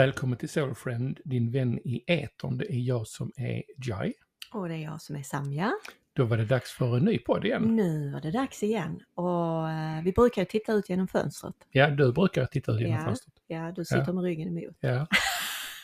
[0.00, 2.58] Välkommen till Soulfriend, din vän i etern.
[2.58, 4.12] Det är jag som är Jai.
[4.52, 5.72] Och det är jag som är Samja.
[6.12, 7.76] Då var det dags för en ny podd igen.
[7.76, 9.00] Nu var det dags igen.
[9.14, 11.54] Och eh, vi brukar ju titta ut genom fönstret.
[11.70, 13.04] Ja, du brukar titta ut genom Ja.
[13.04, 13.34] fönstret.
[13.46, 14.12] Ja, du sitter Ja.
[14.12, 14.76] med ryggen emot.
[14.80, 15.06] Ja.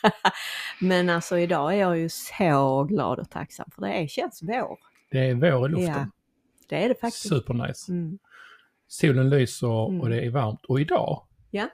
[0.81, 4.77] Men alltså idag är jag ju så glad och tacksam för det är, känns vår.
[5.11, 5.87] Det är vår i luften.
[5.93, 6.07] Ja,
[6.69, 7.29] det är det faktiskt.
[7.29, 7.91] Supernice.
[7.91, 8.19] Mm.
[8.87, 10.01] Solen lyser Mm.
[10.01, 10.65] och det är varmt.
[10.65, 11.69] Och idag Ja.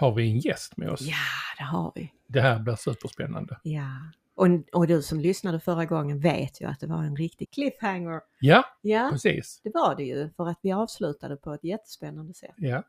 [0.00, 1.00] Har vi en gäst med oss.
[1.00, 1.14] ja,
[1.58, 2.12] det har vi.
[2.26, 3.58] Det här blir superspännande.
[3.62, 3.88] Ja.
[4.34, 8.20] Och, och du som lyssnade förra gången vet ju att det var en riktig cliffhanger.
[8.40, 9.60] Ja, Ja, precis.
[9.64, 12.54] det var det ju för att vi avslutade på ett jättespännande sätt.
[12.56, 12.82] Ja,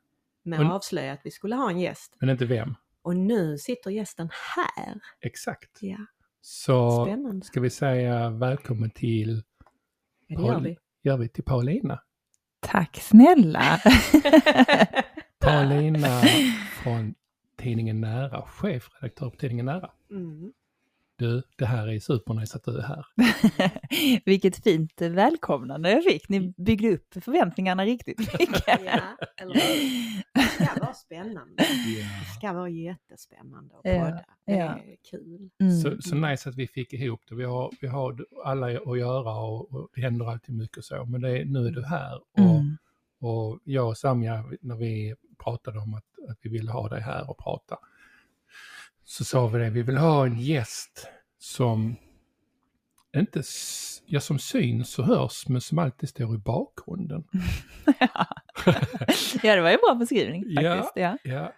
[0.43, 2.15] Med att avslöja att vi skulle ha en gäst.
[2.19, 2.75] men inte vem.
[3.01, 4.99] Och nu sitter gästen här.
[5.21, 5.77] Exakt.
[5.81, 5.97] Ja,
[6.41, 7.45] Så spännande.
[7.45, 9.43] ska vi säga välkommen till,
[10.27, 10.77] Ja, det gör vi.
[11.03, 12.01] gör vi till Paulina.
[12.59, 13.79] Tack snälla!
[15.39, 16.21] Paulina
[16.89, 17.15] från
[17.57, 19.91] tidningen Nära, chefredaktör på tidningen Nära.
[20.11, 20.53] Mm.
[21.15, 23.05] Du, det här är supernice att du är här.
[24.25, 26.29] Vilket fint välkomnande jag fick.
[26.29, 28.63] Ni byggde upp förväntningarna riktigt mycket.
[28.85, 29.01] Ja,
[29.37, 29.53] eller?
[30.33, 31.53] Det ska vara spännande.
[31.57, 34.25] Det ska vara jättespännande att Ja, podda.
[34.45, 34.65] Det ja.
[34.65, 35.49] är kul.
[35.61, 35.77] Mm.
[35.81, 37.35] Så, så nice att vi fick ihop det.
[37.35, 41.05] Vi har, vi har alla att göra och, och det händer alltid mycket och så.
[41.05, 42.15] Men det, är- nu är du här.
[42.15, 42.77] Och, Mm.
[43.21, 47.29] och jag och Samja, när vi pratade om att, att vi ville ha dig här
[47.29, 47.77] och prata,
[49.03, 51.95] så sa vi det, vi vill ha en gäst som
[53.15, 53.43] inte
[54.05, 57.23] ja, som syns och hörs, men som alltid står i bakgrunden.
[59.43, 60.75] ja, det var ju en bra beskrivning Ja.
[60.75, 60.91] faktiskt.
[60.95, 61.17] Ja.
[61.23, 61.53] Ja.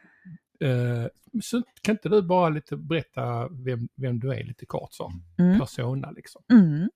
[0.67, 1.07] Eh,
[1.41, 5.11] så kan inte du bara lite berätta vem, vem du är lite kort så?
[5.39, 5.59] Mm.
[5.59, 6.43] Persona liksom.
[6.51, 6.89] Mm.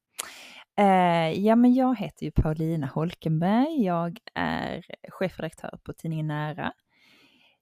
[0.78, 3.84] Eh, ja, men jag heter ju Paulina Holkenberg.
[3.86, 6.74] Jag är chefredaktör på tidningen Nära.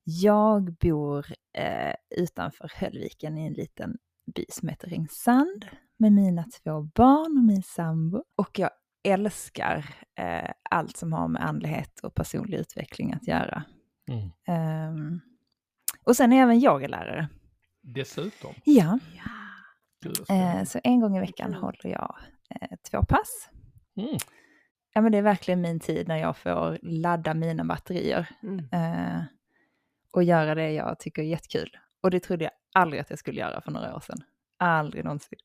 [0.04, 1.26] Jag bor
[1.58, 3.98] eh, utanför Höllviken i en liten
[4.36, 5.66] by som heter Ringsand
[5.98, 8.24] med mina två barn och min sambo.
[8.36, 8.70] Och jag
[9.04, 13.64] älskar eh, allt som har med andlighet och personlig utveckling att göra.
[14.10, 14.30] Mm.
[14.48, 15.20] Ehm,
[16.04, 17.30] och sen är även yogalärare.
[17.82, 18.54] Dessutom.
[18.64, 20.34] Ja, Ja.
[20.36, 22.16] Eh, så en gång i veckan håller jag
[22.50, 23.50] eh, två pass.
[23.98, 24.18] Mm.
[24.94, 28.66] Ja, men det är verkligen min tid när jag får ladda mina batterier Mm.
[30.14, 31.78] Och göra det jag tycker är jättekul.
[32.04, 34.18] Och det trodde jag aldrig att jag skulle göra för några år sedan.
[34.60, 35.40] Aldrig någonsin.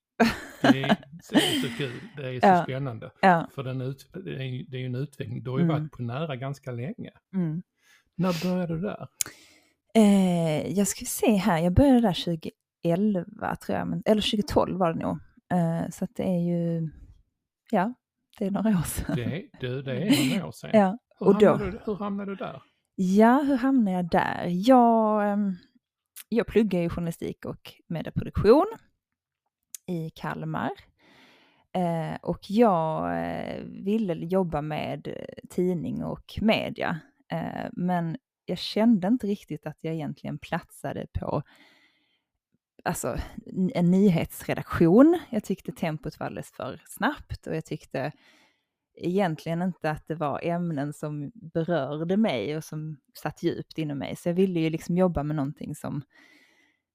[0.63, 0.73] Det, är,
[1.31, 2.63] det är så kul, det är så Ja.
[2.63, 3.11] spännande.
[3.21, 3.49] Ja.
[3.55, 4.43] För den ut, det, är,
[4.79, 5.43] ju- en utveckling.
[5.43, 5.77] Du har ju Mm.
[5.83, 7.11] varit på nära ganska länge.
[7.35, 7.63] Mm.
[8.15, 9.09] När började du där?
[9.95, 12.25] Eh, jag ska se här, jag började där
[12.83, 15.19] 2011 tror jag, men, eller 2012 var det nog.
[15.53, 16.91] Eh, så att det är ju,
[17.71, 17.95] ja,
[18.39, 19.17] det är några år sedan.
[19.17, 20.71] Det är, du, det är några år sedan.
[20.73, 22.63] Ja, hur, och då- hamnade du, hur hamnade du där?
[23.01, 24.47] Ja, hur hamnade jag där?
[24.47, 25.57] Jag, ehm,
[26.29, 28.67] jag pluggar ju journalistik och medieproduktion
[29.87, 30.71] i Kalmar.
[31.73, 37.01] Eh, och jag eh, ville jobba med eh, tidning och media.
[37.73, 41.43] Men jag kände inte riktigt att jag egentligen platsade på
[42.85, 43.17] alltså,
[43.75, 45.19] en nyhetsredaktion.
[45.31, 48.13] Jag tyckte tempot var alldeles för snabbt och jag tyckte
[49.01, 54.17] egentligen inte att det var ämnen som berörde mig och som satt djupt inom mig.
[54.17, 56.03] Så jag ville ju liksom jobba med någonting som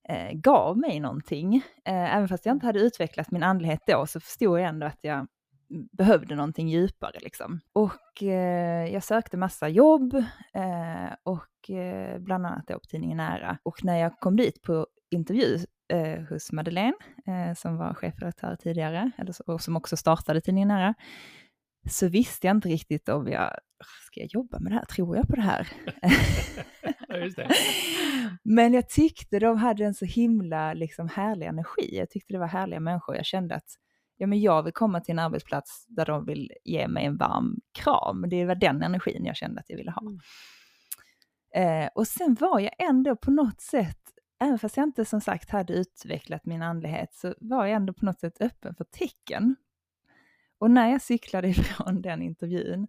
[0.09, 1.55] eh, gav mig någonting.
[1.85, 4.99] Eh, även fast jag inte hade utvecklat min andlighet då så förstod jag ändå att
[5.01, 5.27] jag
[5.91, 7.19] behövde någonting djupare.
[7.21, 7.59] Liksom.
[7.73, 10.13] Och eh, jag sökte massa jobb
[10.53, 13.57] eh, och eh, bland annat då på tidningen Nära.
[13.63, 16.97] Och när jag kom dit på intervju eh, hos Madeleine,
[17.27, 20.93] eh, som var chefredaktör tidigare, eller och som också startade tidningen Nära,
[21.89, 23.59] så visste jag inte riktigt om jag,
[24.05, 24.85] ska jag jobba med det här?
[24.85, 25.67] Tror jag på det här?
[27.35, 27.49] Det.
[28.43, 31.97] Men jag tyckte de hade en så himla liksom, härlig energi.
[31.97, 33.15] Jag tyckte det var härliga människor.
[33.15, 33.67] Jag kände att
[34.17, 37.59] ja, men jag vill komma till en arbetsplats där de vill ge mig en varm
[37.71, 38.25] kram.
[38.29, 40.01] Det var den energin jag kände att jag ville ha.
[40.01, 40.19] Mm.
[41.55, 44.01] Eh, och sen var jag ändå på något sätt,
[44.41, 48.05] även fast jag inte som sagt hade utvecklat min andlighet, så var jag ändå på
[48.05, 49.55] något sätt öppen för tecken.
[50.63, 52.87] Och när jag cyklade ifrån den intervjun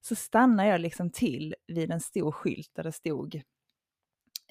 [0.00, 3.42] så stannade jag liksom till vid en stor skylt där det stod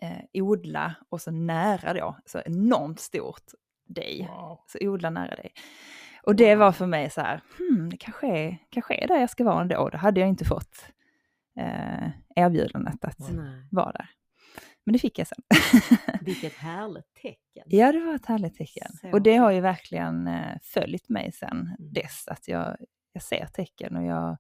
[0.01, 3.44] eh, odla och så nära då, så enormt stort
[3.88, 4.27] dig.
[4.30, 4.60] Wow.
[4.68, 5.54] Så odla nära dig.
[6.24, 9.30] Och det var för mig så här, hmm, det kanske är, kanske är där jag
[9.30, 9.89] ska vara ändå.
[9.89, 10.86] Då hade jag inte fått
[11.59, 13.68] eh, erbjudandet att Nej.
[13.71, 14.09] vara där.
[14.85, 15.39] Men det fick jag sen.
[16.21, 17.63] Vilket härligt tecken.
[17.65, 18.91] ja, det var ett härligt tecken.
[19.01, 21.94] Så Och det har ju verkligen eh, följt mig sen Mm.
[21.94, 22.77] dess, att jag,
[23.13, 24.38] jag ser tecken och jag,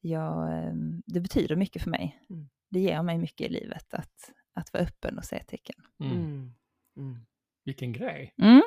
[0.00, 0.72] jag, eh,
[1.06, 2.20] det betyder mycket för mig.
[2.30, 2.48] Mm.
[2.70, 5.76] Det ger mig mycket i livet att, att vara öppen och se tecken.
[6.00, 6.12] Mm.
[6.16, 6.52] Mm.
[6.96, 7.18] Mm.
[7.64, 8.34] Vilken grej.
[8.42, 8.62] Mm.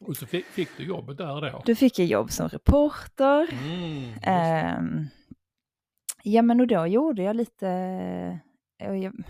[0.00, 1.62] Och så fick, fick du jobbet där då?
[1.66, 3.48] Då fick jag jobb som reporter.
[3.52, 4.12] Mm.
[4.22, 5.06] Ehm,
[6.22, 8.40] ja men och då gjorde jag lite,
[8.88, 9.22] och jag,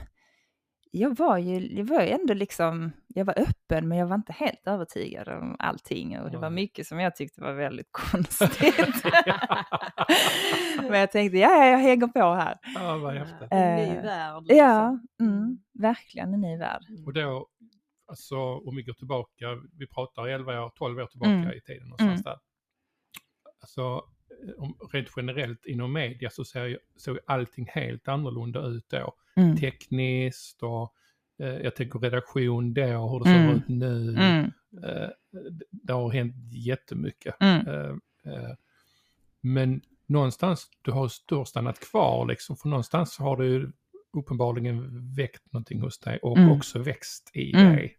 [0.91, 4.67] jag var ju jag var ändå liksom, jag var öppen men jag var inte helt
[4.67, 8.59] övertygad om allting och det var mycket som jag tyckte var väldigt konstigt.
[10.91, 12.59] men jag tänkte, ja ja, jag hänger på här.
[12.75, 13.49] ja, vad häftigt.
[13.51, 14.43] En ny Eh, värld.
[14.47, 15.29] Ja, liksom.
[15.29, 16.83] mm, verkligen en ny värld.
[17.07, 17.47] Och då,
[18.07, 19.47] alltså om vi går tillbaka,
[19.79, 21.53] vi pratar 11 år, 12 år tillbaka Mm.
[21.53, 22.37] i tiden någonstans där.
[23.61, 24.03] Alltså
[24.93, 29.15] rent generellt inom media så ser såg allting helt annorlunda ut då.
[29.37, 29.57] Mm.
[29.57, 30.95] Tekniskt och
[31.39, 33.57] eh, jag tänker redaktion då, hur det ser Mm.
[33.57, 34.17] ut nu.
[34.19, 34.51] Mm,
[34.85, 35.09] Eh,
[35.51, 37.35] det- det har hänt jättemycket.
[37.41, 37.91] mm, Eh,
[38.35, 38.51] eh,
[39.41, 43.73] men någonstans, du har har stannat kvar liksom, för någonstans har du
[44.13, 46.51] uppenbarligen väckt någonting hos dig och Mm.
[46.53, 47.73] också växt i Mm.
[47.77, 47.97] dig.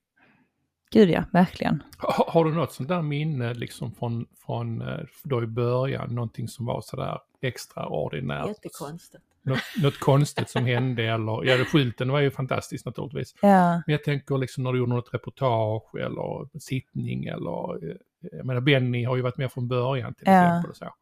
[0.92, 1.84] Gud ja, verkligen.
[1.98, 6.48] Har, har du något sånt där minne liksom från, från eh, då i början, någonting
[6.48, 8.48] som var sådär extraordinärt?
[8.48, 9.24] Jättekonstigt.
[9.42, 13.36] Något, något konstigt som hände eller, ja skylten var ju fantastisk naturligtvis.
[13.42, 17.96] Ja, Men jag tänker liksom när du gjorde något reportage eller sittning eller, eh,
[18.32, 20.46] jag menar Benny har ju varit med från början till Ja.
[20.48, 20.94] exempel och så.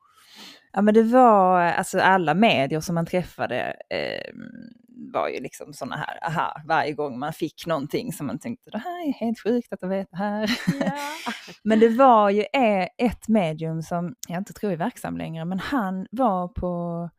[0.73, 3.59] Ja men det var, alltså alla medier som man träffade
[3.89, 4.33] eh,
[4.99, 8.77] var ju liksom sådana här, aha, varje gång man fick någonting som man tänkte, det
[8.77, 10.59] här är helt sjukt att du vet det här.
[11.63, 15.59] men det var ju eh, ett medium som jag inte tror är verksam längre, men
[15.59, 17.09] han var på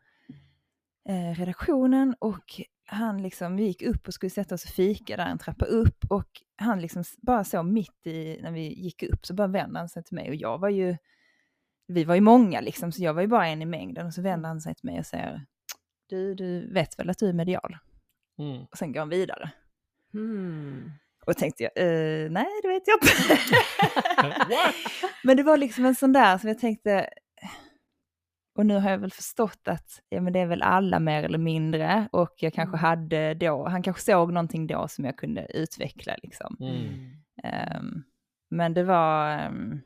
[1.08, 5.26] eh, redaktionen och han liksom, vi gick upp och skulle sätta oss och fika där
[5.26, 9.34] en trappa upp och han liksom bara så mitt i, när vi gick upp så
[9.34, 10.96] bara vände han sig till mig och jag var ju
[11.88, 14.06] vi var ju många liksom, så jag var ju bara en i mängden.
[14.06, 15.46] Och så vänder han sig till mig och säger,
[16.08, 17.76] du, du vet väl att du är medial?
[18.38, 18.62] Mm.
[18.70, 19.50] Och sen går han vidare.
[20.12, 20.90] Hmm.
[21.26, 23.56] Och tänkte jag, eh, nej det vet jag inte.
[25.24, 27.08] Men det var liksom en sån där som jag tänkte,
[28.54, 31.38] och nu har jag väl förstått att ja, men det är väl alla mer eller
[31.38, 32.08] mindre.
[32.12, 32.84] Och jag kanske Mm.
[32.84, 36.56] hade då, han kanske såg någonting då som jag kunde utveckla liksom.
[36.60, 37.10] Mm.
[37.42, 38.02] Ehm,
[38.50, 39.80] men det var, ehm,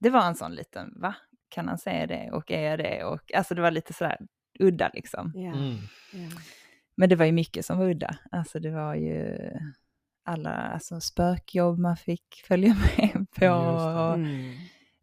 [0.00, 1.14] det var en sån liten, va?
[1.48, 3.04] Kan han säga det och är jag det?
[3.04, 4.18] Och, alltså det var lite sådär
[4.60, 5.32] udda liksom.
[5.34, 5.52] Ja.
[5.52, 5.76] Mm.
[6.96, 8.16] Men det var ju mycket som var udda.
[8.30, 9.38] Alltså det var ju
[10.24, 13.48] alla alltså, spökjobb man fick följa med på.
[13.48, 14.54] Och, Mm.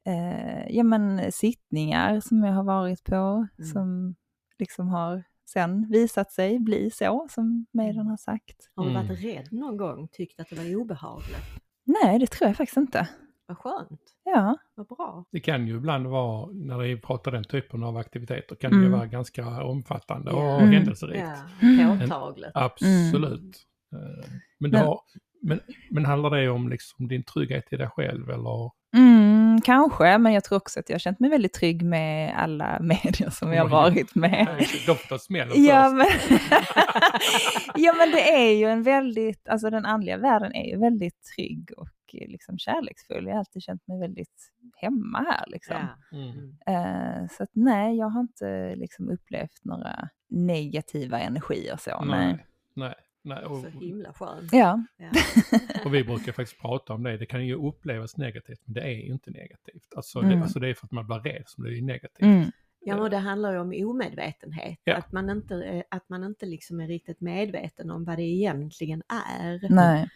[0.05, 3.71] eh, ja men sittningar som jag har varit på Mm.
[3.73, 4.15] som
[4.59, 8.69] liksom har sen visat sig bli så som medierna har sagt.
[8.75, 9.07] Har du Mm.
[9.07, 10.07] varit rädd någon gång?
[10.11, 11.37] Tyckt att det var obehagligt?
[11.85, 13.07] Nej, det tror jag faktiskt inte.
[13.53, 14.01] Vad skönt.
[14.23, 15.25] Ja, Vad bra.
[15.31, 18.85] Det kan ju ibland vara, när vi pratar den typen av aktiviteter, kan det ju
[18.85, 18.97] Mm.
[18.97, 20.73] vara ganska omfattande och Mm.
[20.73, 21.23] händelserikt.
[21.61, 21.99] Ja, Mm.
[21.99, 22.51] påtagligt.
[22.53, 23.57] Absolut.
[23.95, 24.29] Eh,
[24.59, 24.99] Men, det Men- har,
[25.41, 25.59] men,
[25.91, 28.71] men handlar det om liksom din trygghet i dig själv eller?
[28.93, 32.79] Mm, kanske, men jag tror också att jag har känt mig väldigt trygg med alla
[32.81, 34.47] medier som jag har varit med.
[34.85, 36.05] De får ta smällen Ja men,
[37.75, 41.71] ja men det är ju en väldigt, alltså den andliga världen är ju väldigt trygg
[41.77, 43.25] och eh, liksom kärleksfull.
[43.25, 45.75] Jag har alltid känt mig väldigt hemma här liksom.
[46.11, 46.17] Ja.
[46.17, 46.55] Mm.
[46.67, 52.05] Eh, så att nej, jag har inte liksom upplevt några negativa energier så.
[52.05, 52.27] Nej.
[52.27, 53.45] Nej, nej, nej.
[53.45, 54.53] Och, Så himla skönt.
[54.53, 55.09] Ja, Ja.
[55.85, 57.17] och vi brukar faktiskt prata om det.
[57.17, 59.93] Det kan ju upplevas negativt, men det är ju inte negativt.
[59.95, 60.31] Alltså, Mm.
[60.37, 62.21] det, alltså det är för att man blir rädd som det är negativt.
[62.25, 62.51] mm,
[62.85, 64.79] Ja, men det handlar ju om omedvetenhet.
[64.83, 64.95] Ja.
[64.95, 69.03] Att man inte, eh, att man inte liksom är riktigt medveten om vad det egentligen
[69.07, 69.67] är.
[69.69, 70.09] nej.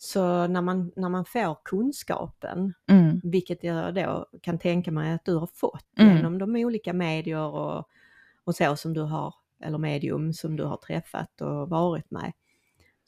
[0.00, 5.24] Så när man, när man får kunskapen, Mm, vilket jag då kan tänka mig att
[5.24, 6.16] du har fått Mm.
[6.16, 7.88] genom de olika medier och,
[8.44, 12.32] och så som du har, eller medium som du har träffat och varit med,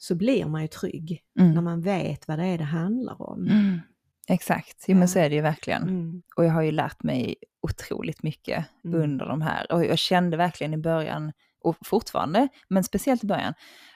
[0.03, 3.47] så blir man ju trygg mm, när man vet vad det är det handlar om.
[3.47, 3.79] mm.
[4.27, 5.81] Exakt, jo, men så är det ju verkligen.
[5.83, 6.21] Mm.
[6.35, 9.01] Och jag har ju lärt mig otroligt mycket Mm.
[9.01, 9.71] under de här.
[9.71, 11.31] Och jag kände verkligen i början,
[11.63, 13.53] och fortfarande, men speciellt i början,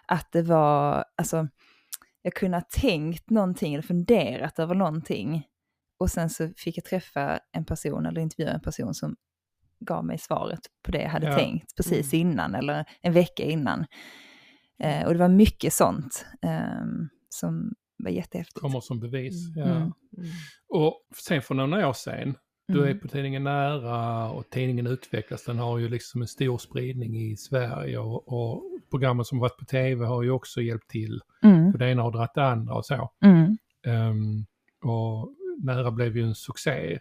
[0.08, 1.48] att det var, alltså,
[2.22, 5.44] jag kunde ha tänkt någonting eller funderat över någonting.
[6.00, 9.16] Och sen så fick jag träffa en person eller intervjua en person som
[9.80, 11.38] gav mig svaret på det jag hade Ja.
[11.38, 12.28] tänkt precis Mm.
[12.28, 13.86] innan eller en vecka innan.
[14.84, 18.60] Eh, och det var mycket sånt ehm, som var jättehäftigt.
[18.60, 19.56] Kommer som bevis.
[19.56, 19.68] Mm.
[19.70, 19.76] Ja.
[19.76, 19.92] Mm.
[20.18, 20.30] Mm.
[20.70, 22.36] Och sen för några år sedan,
[22.68, 23.00] du är Mm.
[23.00, 25.44] på tidningen Nära och tidningen utvecklas.
[25.46, 29.66] Den har ju liksom en stor spridning i Sverige och, och programmen som varit på
[29.66, 31.22] tv har ju också hjälpt till.
[31.44, 31.72] Mm.
[31.72, 33.12] Och det ena har dragit det andra och så.
[33.26, 33.58] Mm.
[33.86, 34.46] Ehm,
[34.84, 37.00] och Nära blev ju en succé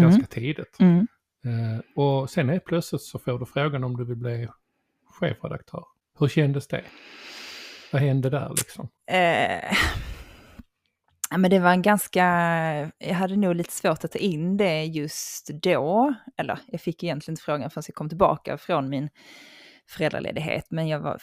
[0.00, 0.10] Mm.
[0.10, 0.76] ganska tidigt.
[0.80, 1.06] Mm.
[1.44, 4.48] Eh, och sen helt plötsligt så får du frågan om du vill bli
[5.06, 5.84] chefredaktör.
[6.18, 6.84] Hur kändes det?
[7.92, 8.88] Vad hände där liksom?
[9.10, 9.76] Eh,
[11.34, 12.24] Ja, men det var en ganska,
[12.98, 16.14] jag hade nog lite svårt att ta in det just då.
[16.36, 19.08] Eller jag fick egentligen inte frågan förrän jag kom tillbaka från min
[19.90, 20.64] föräldraledighet.
[20.70, 21.22] Men jag var,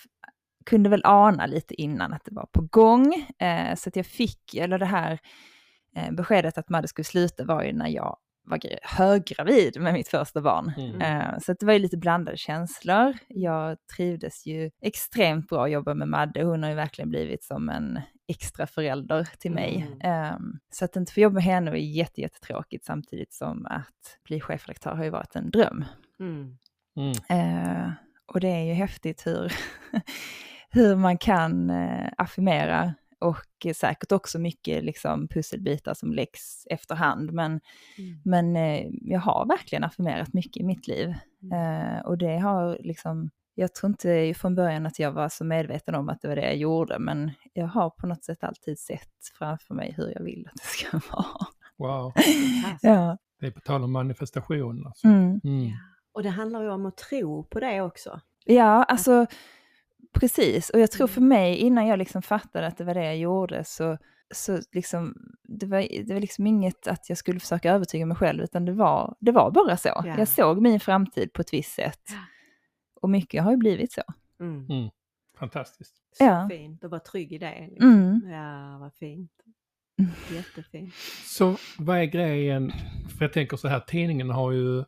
[0.65, 3.13] kunde väl ana lite innan att det var på gång.
[3.39, 5.19] Eh, så att jag fick, eller det här
[5.97, 8.17] eh, beskedet att Madde skulle sluta var ju när jag
[8.51, 10.71] var höggravid med mitt första barn.
[10.77, 11.01] Mm.
[11.01, 13.17] Eh, så det var ju lite blandade känslor.
[13.27, 16.43] Jag trivdes ju extremt bra att jobba med Madde.
[16.43, 19.87] Hon har ju verkligen blivit som en extra förälder till mig.
[20.01, 20.35] Mm.
[20.35, 24.41] Um, så att inte få jobba med henne var jätte, jättetråkigt samtidigt som att bli
[24.41, 25.85] chefredaktör har ju varit en dröm.
[26.19, 26.57] Mm.
[26.97, 27.11] Mm.
[27.29, 27.91] Eh,
[28.25, 29.53] och det är ju häftigt hur,
[30.69, 37.31] hur man kan uh, affirmera och säkert också mycket liksom, pusselbitar som läggs efterhand.
[37.33, 37.51] Men,
[37.97, 38.21] Mm.
[38.25, 41.09] men eh, jag har verkligen affirmerat mycket i mitt liv.
[41.53, 45.95] Eh, och det har liksom, jag tror inte från början att jag var så medveten
[45.95, 49.09] om att det var det jag gjorde, men jag har på något sätt alltid sett
[49.37, 51.47] framför mig hur jag vill att det ska vara.
[51.77, 52.13] Wow.
[52.81, 53.17] Ja.
[53.39, 54.87] det är på tal om manifestation.
[54.87, 55.07] Alltså.
[55.07, 55.41] Mm.
[55.43, 55.71] Mm.
[56.13, 58.19] Och det handlar ju om att tro på det också.
[58.45, 59.25] Ja, alltså
[60.13, 60.69] precis.
[60.69, 61.13] Och jag tror Mm.
[61.13, 63.97] för mig, innan jag liksom fattade att det var det jag gjorde, så,
[64.33, 68.43] så liksom, det, var, det var liksom inget att jag skulle försöka övertyga mig själv,
[68.43, 69.89] utan det var, det var bara så.
[69.89, 70.15] Ja.
[70.17, 72.01] Jag såg min framtid på ett visst sätt.
[72.09, 72.17] Ja.
[73.01, 74.01] Och mycket har ju blivit så.
[74.39, 74.65] Mm.
[74.69, 74.89] Mm.
[75.39, 75.95] Fantastiskt.
[76.17, 76.47] Så Ja.
[76.51, 77.67] fint att vara trygg i det.
[77.69, 77.89] Liksom.
[77.93, 78.31] Mm.
[78.31, 79.31] Ja, vad fint.
[79.99, 80.11] Mm.
[80.35, 80.93] Jättefint.
[81.25, 82.71] Så vad är grejen?
[83.17, 84.83] För jag tänker så här, tidningen har ju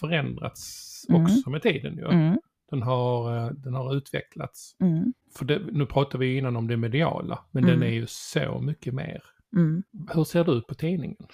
[0.00, 1.22] förändrats Mm.
[1.22, 1.96] också med tiden.
[1.98, 2.36] Ju.
[2.74, 4.76] Den, har, eh, den har utvecklats.
[4.80, 7.80] mm, För det, nu pratar vi innan om det mediala, men Mm.
[7.80, 9.22] den är ju så mycket mer.
[9.56, 9.82] mm.
[10.14, 11.26] Hur ser du på tidningen?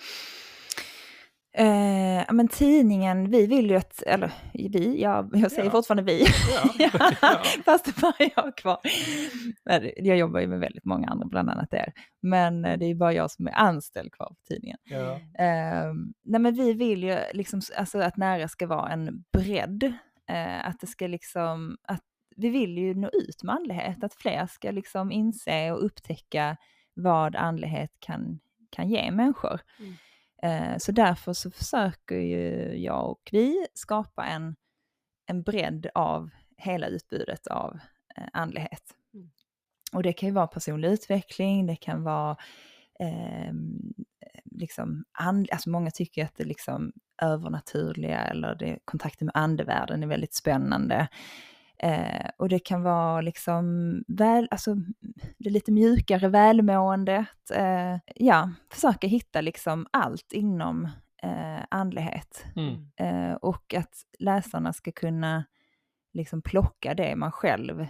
[1.54, 5.70] Eh, men tidningen, vi vill ju att, eller vi, ja, jag säger Ja.
[5.70, 6.24] fortfarande vi.
[6.78, 6.88] Ja.
[7.22, 7.40] Ja.
[7.64, 8.78] Fast det bara jag kvar.
[9.64, 11.92] Men Jag jobbar ju med väldigt många andra, bland annat er.
[12.22, 14.78] Men eh, det är bara jag som är anställd kvar på tidningen.
[14.84, 15.12] Ja.
[15.44, 15.92] Eh,
[16.24, 19.92] nej men vi vill ju liksom, alltså att nära ska vara en bredd.
[20.30, 22.04] Eh, att det ska liksom, att
[22.36, 24.04] vi vill ju nå ut med andlighet.
[24.04, 26.56] Att fler ska liksom inse och upptäcka
[26.94, 29.60] vad andlighet kan, kan ge människor.
[29.78, 29.94] Mm.
[30.42, 34.56] Eh, så därför så försöker ju jag och vi skapa en,
[35.26, 37.78] en bredd av hela utbudet av
[38.16, 38.94] eh, andlighet.
[39.14, 39.30] Mm.
[39.92, 42.36] Och det kan ju vara personlig utveckling, det kan vara
[43.00, 43.92] ehm,
[44.44, 50.06] liksom, and, alltså många tycker att det liksom övernaturliga eller det, kontakten med andevärlden är
[50.06, 51.08] väldigt spännande.
[51.82, 54.76] Eh, och det kan vara liksom väl, alltså
[55.38, 57.50] det lite mjukare välmåendet.
[57.54, 60.84] Eh, ja, försöka hitta liksom allt inom
[61.22, 62.44] eh, andlighet.
[62.56, 62.90] Mm.
[62.96, 65.44] Eh, och att läsarna ska kunna
[66.12, 67.86] liksom plocka det man själv,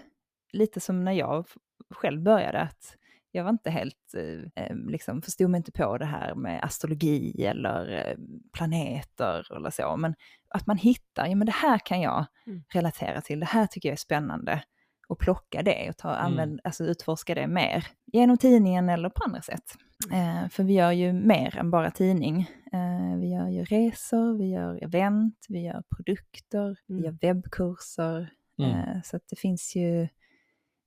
[0.52, 1.46] lite som när jag
[1.90, 2.96] själv började, att
[3.32, 7.44] jag var inte helt, eh, eh, liksom förstod mig inte på det här med astrologi
[7.46, 8.16] eller eh,
[8.52, 10.14] planeter eller så, men
[10.48, 12.62] att man hittar, ja men det här kan jag Mm.
[12.74, 14.62] relatera till, det här tycker jag är spännande
[15.08, 16.26] och plocka det och ta, Mm.
[16.26, 19.74] använd, alltså utforska det mer genom tidningen eller på andra sätt.
[20.12, 22.40] Eh, för vi gör ju mer än bara tidning.
[22.72, 27.04] Eh, vi gör ju resor, vi gör event, vi gör produkter, vi Mm.
[27.04, 28.32] gör webbkurser.
[28.58, 28.70] Mm.
[28.70, 30.08] Eh, så att det finns ju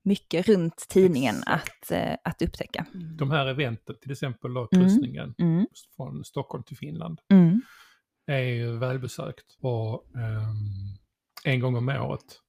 [0.04, 2.86] mycket runt tidningen att, eh, att upptäcka.
[2.94, 3.18] Mm.
[3.18, 4.84] De här eventen, till exempel då, Mm.
[4.84, 7.62] kryssningen Mm, från Stockholm till Finland, mm,
[8.28, 9.46] är ju välbesökt.
[9.62, 10.98] Och ehm,
[11.44, 12.40] en gång om året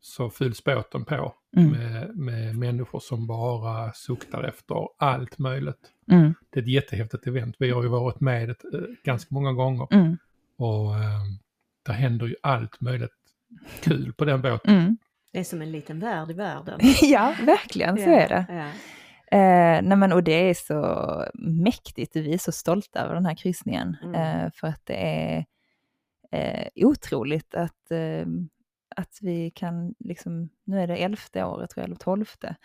[0.00, 5.92] så fylls båten på mm, med, med människor som bara suktar efter allt möjligt.
[6.10, 7.56] mm, Det är ett jättehäftigt event.
[7.58, 10.16] Vi har ju varit med ett, eh, ganska många gånger mm,
[10.58, 11.38] och um,
[11.86, 13.10] där händer ju allt möjligt
[13.82, 14.74] kul på den båten.
[15.32, 15.32] Mm.
[15.32, 16.80] Det är som en liten värld i världen.
[17.02, 18.46] ja, verkligen så är det.
[18.48, 18.70] Ja.
[19.30, 23.34] Eh, nej men, och det är så mäktigt, vi är så stolta över den här
[23.34, 23.96] kryssningen.
[24.02, 24.14] Mm.
[24.14, 25.46] Eh, för att det är
[26.32, 28.26] eh, otroligt att, eh,
[28.96, 32.56] att vi kan, liksom, nu är det elfte året tror jag, eller tolfte,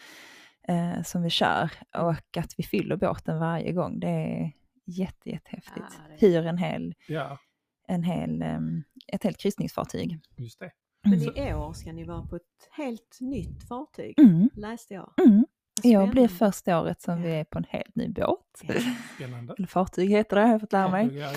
[0.67, 1.71] eh, som vi kör.
[1.97, 4.51] Och att vi fyller båten varje gång, det är
[4.85, 5.77] jätte, jättehäftigt.
[5.77, 7.39] Ja, det Hyr en hel, Ja,
[7.87, 8.59] en hel, eh,
[9.07, 10.19] ett helt kryssningsfartyg.
[10.37, 10.71] just det.
[11.03, 11.35] Men Mm.
[11.47, 15.13] i år ska ni vara på ett helt nytt fartyg, Mm, läste jag.
[15.27, 15.45] mm.
[15.83, 18.61] Jag blir första året som vi är på en helt ny båt.
[18.63, 18.73] Ja.
[19.15, 19.53] Spännande.
[19.57, 21.17] Eller fartyg heter det, har jag fått lära mig.
[21.17, 21.31] Ja.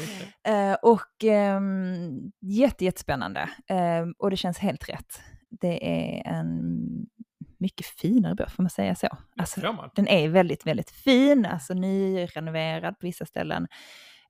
[0.52, 1.24] Eh, och
[1.56, 3.50] um, jätte, jättespännande.
[3.66, 5.20] Eh, och det känns helt rätt.
[5.50, 7.06] Det är en
[7.58, 9.08] mycket finare båt, får man säga så?
[9.38, 9.90] Alltså, man?
[9.94, 13.66] den är väldigt, väldigt fin, alltså nyrenoverad på vissa ställen.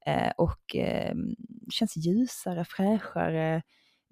[0.06, 1.14] Eh, och eh,
[1.70, 3.62] känns ljusare, fräschare,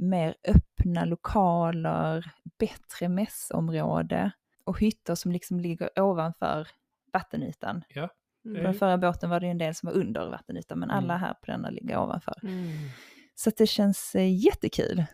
[0.03, 4.31] mer öppna lokaler, bättre mässområde
[4.65, 6.69] och hytter som liksom ligger ovanför
[7.13, 7.85] vattenytan.
[7.89, 8.09] Ja.
[8.45, 8.57] Mm.
[8.57, 11.15] På den förra båten var det ju en del som var under vattenytan, men alla
[11.15, 11.21] Mm.
[11.21, 12.35] här på denna ligger ovanför.
[12.43, 12.73] Mm.
[13.35, 15.05] Så det känns eh, jättekul,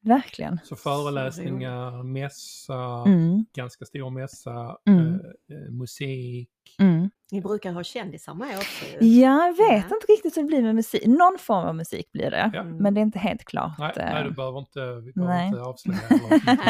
[0.00, 0.60] verkligen.
[0.64, 4.98] Så föreläsningar, mässa, Mm, ganska stor mässa, Mm.
[5.00, 6.50] eh, eh, musik.
[6.78, 7.10] Mm.
[7.32, 9.20] Ni brukar ha kändisar med också ju.
[9.20, 9.58] Jag vet
[9.90, 9.94] Ja.
[9.96, 11.06] inte riktigt hur det blir med musik.
[11.06, 12.62] Någon form av musik blir det, Ja.
[12.62, 13.78] men det är inte helt klart.
[13.78, 15.46] Nej, eh, nej, du behöver inte, vi behöver nej.
[15.48, 15.98] inte avslöja.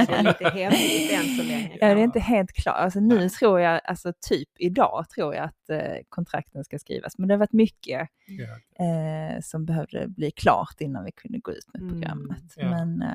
[0.07, 1.71] Det är lite hemligt än så länge.
[1.81, 2.03] Ja, det är Ja.
[2.03, 2.76] inte helt klart.
[2.76, 3.31] Alltså, nu Nej.
[3.31, 7.19] tror jag, alltså typ idag tror jag att eh, kontrakten ska skrivas.
[7.19, 8.85] Men det har varit mycket ja.
[8.85, 12.43] eh, som behövde bli klart innan vi kunde gå ut med Mm, programmet.
[12.57, 12.71] ja.
[12.71, 13.09] Men eh,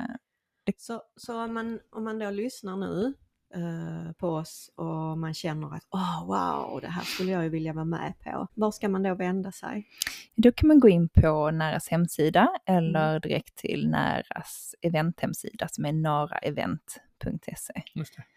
[0.78, 3.14] Så, så om, man, om man då lyssnar nu
[3.56, 7.74] eh, på oss och man känner att åh wow, det här skulle jag ju vilja
[7.74, 8.48] vara med på.
[8.54, 9.88] Var ska man då vända sig?
[10.36, 13.22] då kan man gå in på Näras hemsida eller Mm.
[13.22, 17.74] direkt till Näras eventhemsida som är naraevent.se.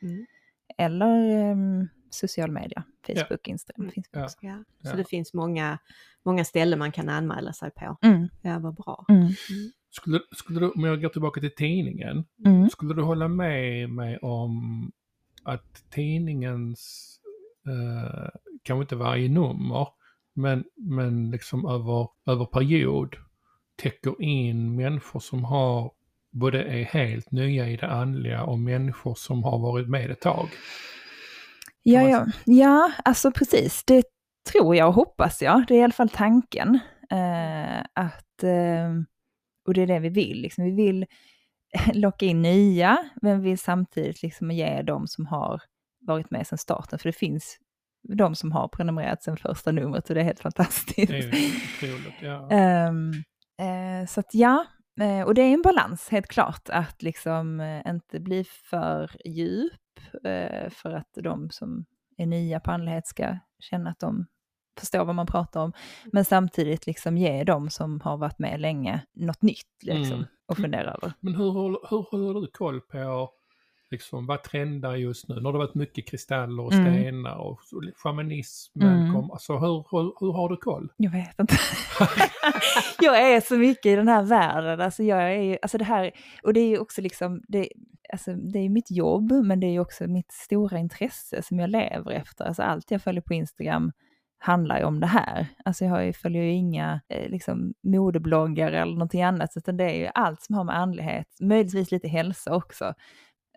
[0.02, 0.26] Mm.
[0.78, 1.56] Eller eh,
[2.10, 3.92] social media, Facebook, Instagram Mm.
[3.92, 4.24] finns vi Ja.
[4.24, 4.36] också.
[4.40, 4.64] Ja.
[4.82, 4.96] Så Ja.
[4.96, 5.78] det finns många,
[6.24, 7.96] många ställen man kan anmäla sig på.
[8.02, 9.04] Mm, Ja, vad bra.
[9.08, 9.28] mm,
[9.90, 12.68] Skulle, skulle du, om jag går tillbaka till tidningen, mm.
[12.70, 14.92] skulle du hålla med mig om
[15.44, 17.10] att tidningens,
[17.66, 18.28] eh,
[18.62, 19.88] kanske inte varje nummer,
[20.34, 23.16] men, men liksom över, över period
[23.82, 25.92] täcker in människor som har
[26.32, 30.48] både är helt nya i det andliga och människor som har varit med ett tag.
[31.82, 33.84] Ja, ja, ja, alltså precis.
[33.84, 34.04] Det
[34.52, 35.64] tror jag och hoppas jag.
[35.68, 36.78] Det är i alla fall tanken.
[37.10, 38.90] Eh, att, eh,
[39.66, 40.42] och det är det vi vill.
[40.42, 40.64] Liksom.
[40.64, 41.06] Vi vill
[41.94, 45.62] locka in nya, men vi vill samtidigt liksom ge de som har
[46.06, 46.98] varit med sedan starten.
[46.98, 47.58] För det finns
[48.08, 51.08] de som har prenumererat sedan första numret och det är helt fantastiskt.
[51.08, 51.28] Det är
[51.76, 52.22] otroligt.
[52.22, 52.50] Ja.
[52.50, 53.12] Ehm,
[53.60, 54.66] eh, så att ja,
[55.00, 59.72] eh, och det är en balans helt klart att liksom eh, inte bli för djup
[60.70, 61.84] för att de som
[62.16, 64.26] är nya på andlighet ska känna att de
[64.80, 65.72] förstår vad man pratar om.
[66.12, 70.26] Men samtidigt liksom ge de som har varit med länge något nytt liksom, Mm.
[70.48, 71.12] Att fundera över.
[71.20, 71.52] Men hur,
[71.90, 73.30] hur håller du koll på
[73.90, 75.34] liksom, vad trendar just nu?
[75.34, 76.84] Nu har det varit mycket kristaller och Mm.
[76.94, 79.12] stenar och så- shamanismen Mm.
[79.14, 79.30] kom.
[79.30, 80.92] Alltså hur, hur, hur har du koll?
[80.96, 81.54] Jag vet inte.
[83.00, 84.80] jag är så mycket i den här världen.
[84.80, 86.10] Alltså jag är ju, alltså det här,
[86.42, 87.68] och det är ju också liksom, det,
[88.12, 91.70] alltså det är mitt jobb, men det är ju också mitt stora intresse som jag
[91.70, 92.44] lever efter.
[92.44, 93.92] Alltså allt jag följer på Instagram
[94.44, 95.46] handlar ju om det här.
[95.64, 99.84] Alltså jag har ju, följer ju inga eh, liksom, modebloggar eller någonting annat, utan det
[99.84, 102.94] är ju allt som har med andlighet, möjligtvis lite hälsa också,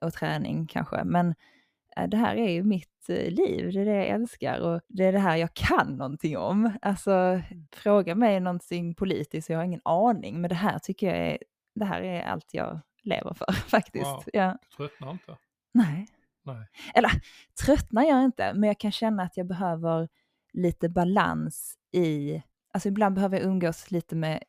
[0.01, 1.35] och träning kanske, men
[1.97, 5.05] eh, det här är ju mitt eh, liv, det är det jag älskar och det
[5.05, 6.77] är det här jag kan någonting om.
[6.81, 7.41] Alltså,
[7.73, 11.37] fråga mig någonting politiskt, jag har ingen aning, men det här tycker jag är,
[11.75, 14.05] det här är allt jag lever för faktiskt.
[14.05, 14.23] Wow.
[14.33, 14.57] Ja.
[14.69, 15.37] Du tröttnar inte?
[15.73, 16.07] Nej.
[16.43, 16.67] Nej.
[16.93, 17.11] Eller
[17.65, 20.07] tröttnar jag inte, men jag kan känna att jag behöver
[20.57, 22.41] lite balans i,
[22.73, 24.43] alltså ibland behöver jag umgås lite med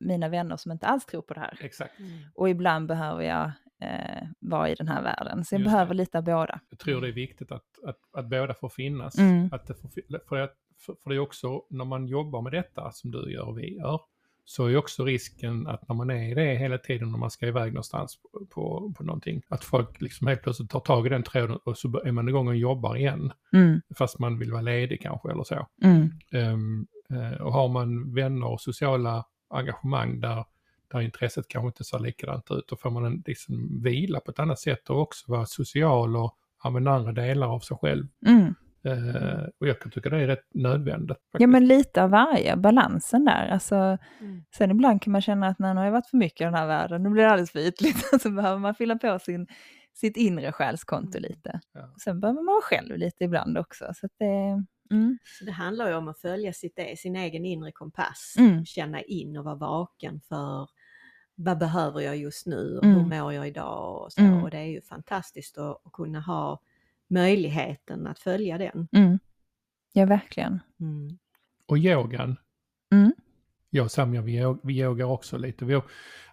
[0.00, 1.58] mina vänner som inte alls tror på det här.
[1.60, 1.98] Exakt.
[1.98, 2.10] Mm.
[2.34, 5.44] Och ibland behöver jag eh, vara i den här världen.
[5.44, 5.72] Så jag Just det.
[5.72, 6.60] behöver lite av båda.
[6.70, 9.18] Jag tror det är viktigt att, att, att båda får finnas.
[9.18, 9.48] Mm.
[9.52, 9.90] Att det får,
[10.28, 13.48] för, att, för, för det är också när man jobbar med detta som du gör
[13.48, 14.00] och vi gör,
[14.44, 17.46] så är också risken att när man är i det hela tiden när man ska
[17.46, 21.22] iväg någonstans på, på, på någonting, att folk liksom helt plötsligt tar tag i den
[21.22, 23.32] tråden och så är man igång och jobbar igen.
[23.52, 25.66] Mm, Fast man vill vara ledig kanske eller så.
[26.32, 30.44] mm, eh, och har man vänner och sociala engagemang där,
[30.92, 34.38] där intresset kanske inte ser likadant ut, då får man en liksom vila på ett
[34.38, 38.06] annat sätt och också vara social och använda andra delar av sig själv.
[38.26, 38.54] mm.
[38.84, 41.16] Eh, och jag kan tycka det är rätt nödvändigt.
[41.18, 41.48] Ja, faktiskt.
[41.48, 43.48] men lite av varje, balansen där.
[43.48, 43.74] Alltså,
[44.20, 44.44] Mm.
[44.56, 46.54] sen ibland kan man känna att när nu har jag varit för mycket i den
[46.54, 47.96] här världen, nu blir det alldeles för ytligt.
[48.22, 49.46] Så behöver man fylla på sin,
[49.94, 51.28] sitt inre själskonto Mm.
[51.30, 51.60] lite.
[51.72, 51.94] Ja.
[52.04, 53.84] Sen behöver man vara själv lite ibland också.
[53.94, 57.72] Så att det, mm, Så det handlar ju om att följa sitt, sin egen inre
[57.72, 58.64] kompass, Mm.
[58.64, 60.68] känna in och vara vaken för
[61.34, 63.08] vad behöver jag just nu och hur Mm.
[63.18, 64.20] mår jag idag och så.
[64.20, 64.42] Mm.
[64.42, 66.60] Och det är ju fantastiskt att, att kunna ha
[67.12, 68.88] möjligheten att följa den.
[68.92, 69.18] mm.
[69.92, 70.58] Ja, verkligen.
[70.80, 71.18] Mm.
[71.66, 72.36] Och yogan,
[72.92, 73.12] Mm.
[73.70, 75.64] jag och Samja vi, yo- vi yogar också lite.
[75.64, 75.80] Vi,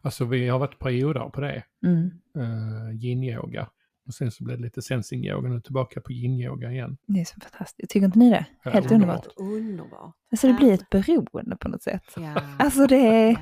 [0.02, 2.06] alltså vi har varit perioder på det, Mm.
[2.38, 3.70] uh, yin-yoga.
[4.08, 6.98] Och sen så blev det lite sensing-yoga, nu tillbaka på yin-yoga igen.
[7.08, 7.90] Det är så fantastiskt.
[7.92, 8.46] Tycker inte ni det?
[8.64, 9.28] Ja, Helt underbart.
[9.38, 9.62] underbart.
[9.62, 10.16] Underbart.
[10.32, 12.04] Alltså det blir ett beroende på något sätt.
[12.16, 12.42] Ja.
[12.60, 13.30] Alltså det är...
[13.32, 13.38] Ja.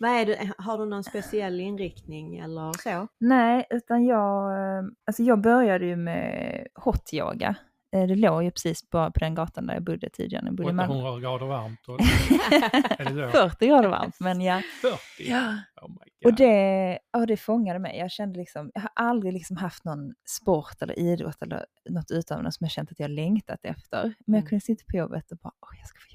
[0.00, 3.08] Vad är det, har du någon speciell inriktning eller så?
[3.18, 7.54] Nej, utan jag, eh, alltså jag började ju med hot yoga
[7.96, 10.42] Eh, Det låg ju precis bara på den gatan där jag bodde tidigare.
[10.42, 10.94] när Jag bodde i Malmö.
[10.94, 11.88] 800 grader varmt.
[11.88, 12.00] Och,
[13.32, 13.38] så?
[13.48, 14.62] 40 grader varmt, men ja.
[14.82, 14.96] 40?
[15.18, 15.56] ja.
[15.82, 16.32] Oh my God.
[16.32, 17.98] Och det, ja, det fångade mig.
[17.98, 22.52] Jag kände liksom, jag har aldrig liksom haft någon sport eller idrott eller något utövande
[22.52, 24.02] som jag känt att jag längtat efter.
[24.02, 24.46] Men jag Mm.
[24.48, 26.11] kunde sitta på jobbet och bara, åh, jag ska få.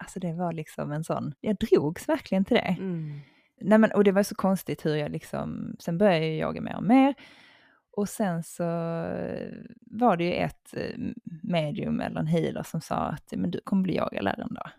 [0.00, 2.76] Alltså det var liksom en sån, jag drogs verkligen till det.
[2.78, 3.20] Mm.
[3.60, 6.76] Nej, men, och det var så konstigt hur jag liksom, sen började jag yoga mer
[6.76, 7.14] och mer.
[7.92, 8.64] Och sen så
[9.80, 10.98] var det ju ett eh,
[11.42, 14.70] medium eller en healer som sa att men du kommer bli yogalärare en dag.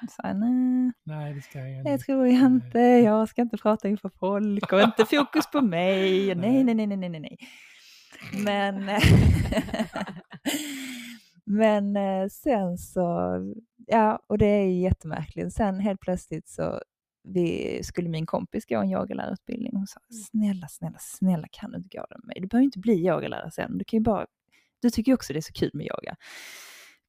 [0.00, 2.78] Jag sa nej, Nej, det ska jag det tror jag inte.
[2.78, 6.34] Jag ska inte prata inför folk och inte fokus på mig.
[6.34, 7.38] Nej, nej, nej, nej, nej, nej, nej.
[8.44, 8.84] Men,
[11.44, 13.38] men eh, sen så,
[13.86, 15.52] ja, och det är ju jättemärkligt.
[15.54, 16.80] Sen helt plötsligt så
[17.28, 19.72] vi, skulle min kompis gå en yogalärarutbildning.
[19.76, 22.36] Hon sa, snälla, snälla, snälla kan du inte gå den med mig?
[22.40, 23.78] Du behöver ju inte bli yogalärare sen.
[23.78, 24.26] Du kan ju bara,
[24.82, 26.16] du tycker ju också det är så kul med yoga.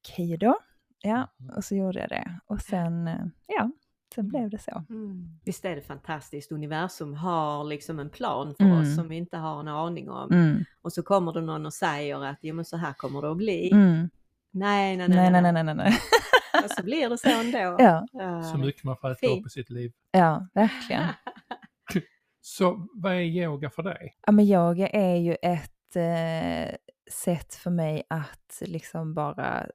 [0.04, 0.58] Okej då.
[1.02, 1.50] Ja, Mhm.
[1.56, 2.38] och så gjorde jag det.
[2.46, 3.70] Och sen, eh, ja,
[4.14, 4.84] sen blev det så.
[4.90, 5.38] Mm.
[5.44, 8.80] Visst är det fantastiskt, universum har liksom en plan för Mm.
[8.80, 10.32] oss som vi inte har en aning om.
[10.32, 13.30] Mm, Och så kommer det någon och säger att jo men så här kommer det
[13.30, 13.70] att bli.
[13.72, 14.10] mm.
[14.50, 15.74] Nej, nej, Nej, nej, nej, nej, nej.
[15.74, 15.92] nej.
[16.66, 17.76] Och så blir det så ändå.
[17.78, 18.06] Ja,
[18.52, 19.92] Så mycket man får äta upp i sitt liv.
[20.10, 21.04] ja, verkligen.
[22.40, 24.16] Så vad är yoga för dig?
[24.26, 26.76] Ja, men yoga är ju ett eh,
[27.12, 29.66] sätt för mig att liksom bara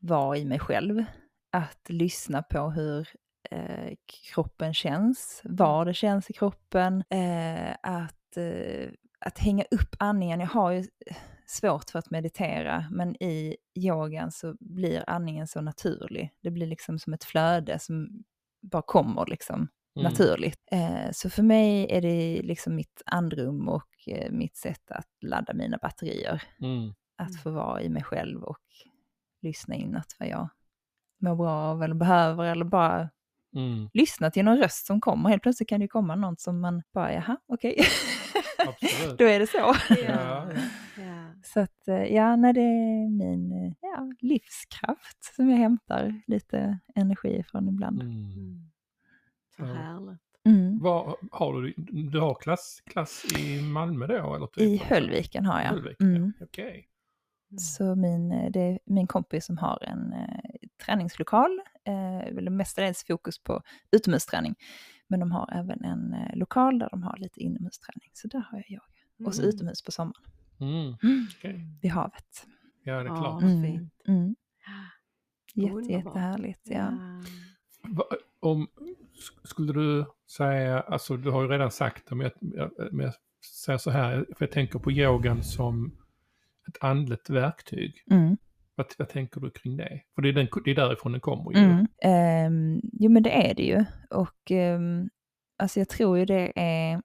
[0.00, 1.04] vara i mig själv.
[1.52, 3.08] Att lyssna på hur
[3.50, 3.94] eh,
[4.34, 7.04] kroppen känns, var det känns i kroppen.
[7.10, 8.88] Eh, att, eh,
[9.20, 10.40] att hänga upp andningen.
[10.40, 10.84] Jag har ju
[11.50, 16.30] svårt för att meditera, men i yogan så blir andningen så naturlig.
[16.42, 18.24] Det blir liksom som ett flöde som
[18.62, 20.10] bara kommer liksom Mm.
[20.12, 20.60] naturligt.
[20.72, 25.54] Eh, så för mig är det liksom mitt andrum och eh, mitt sätt att ladda
[25.54, 26.42] mina batterier.
[26.60, 26.88] Mm.
[27.16, 27.38] Att Mm.
[27.42, 28.58] få vara i mig själv och
[29.42, 30.48] lyssna inåt vad jag
[31.20, 33.08] mår bra av eller behöver eller bara
[33.56, 33.90] Mm.
[33.92, 35.28] lyssna till någon röst som kommer.
[35.30, 37.84] Helt plötsligt kan det ju komma någon som man bara, jaha, okej.
[38.68, 39.18] Absolut.
[39.18, 39.74] Då är det så.
[40.08, 40.46] Ja.
[41.54, 46.78] Så att, eh, ja, när det är min eh, ja, livskraft som jag hämtar lite
[46.94, 48.02] energi ifrån ibland.
[48.02, 48.14] Mm.
[48.14, 48.70] Mm.
[49.56, 50.20] Så härligt.
[50.44, 50.78] Mm.
[50.82, 51.74] Vad, har du,
[52.10, 54.34] du har klass, klass i Malmö då?
[54.34, 55.68] Eller typ, I Höllviken har jag.
[55.68, 56.32] Höllviken, Mm.
[56.38, 56.44] ja.
[56.46, 56.86] Okej.
[57.50, 57.58] Mm.
[57.58, 60.40] Så min, eh, det är min kompis som har en eh,
[60.86, 64.54] träningslokal, eh, eller mestadels fokus på utomhusträning.
[65.08, 68.10] Men de har även en eh, lokal där de har lite inomhusträning.
[68.12, 69.26] Så där har jag yoga.
[69.28, 69.48] Och så Mm.
[69.54, 70.22] utomhus på sommaren.
[70.60, 70.94] Mm.
[71.38, 71.66] Okej.
[71.82, 72.46] Vid havet.
[72.84, 73.42] Ja, det är klart.
[73.42, 73.62] Mm.
[73.62, 73.92] fint.
[74.08, 74.34] Mm.
[75.54, 76.60] Jätte, jättehärligt.
[76.64, 76.92] Ja.
[77.82, 78.04] Va,
[78.40, 78.68] om,
[79.14, 80.04] sk- skulle du
[80.36, 83.14] säga, alltså du har ju redan sagt det, men jag, men jag
[83.64, 85.96] säger så här, för jag tänker på yogan som
[86.68, 88.04] ett andligt verktyg.
[88.10, 88.36] Mm.
[88.74, 90.02] Vad, vad tänker du kring det?
[90.14, 91.58] För det är, den, det är därifrån den kommer ju.
[91.58, 91.86] Mm.
[92.02, 93.84] Ehm, jo men det är det ju.
[94.10, 95.08] Och ehm,
[95.58, 97.02] alltså jag tror ju det är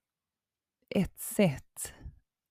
[0.89, 1.93] ett sätt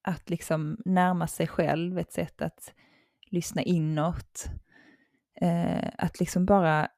[0.04, 2.74] att liksom närma sig själv, ett sätt att
[3.30, 4.44] lyssna inåt.
[5.40, 6.88] Eh, att liksom bara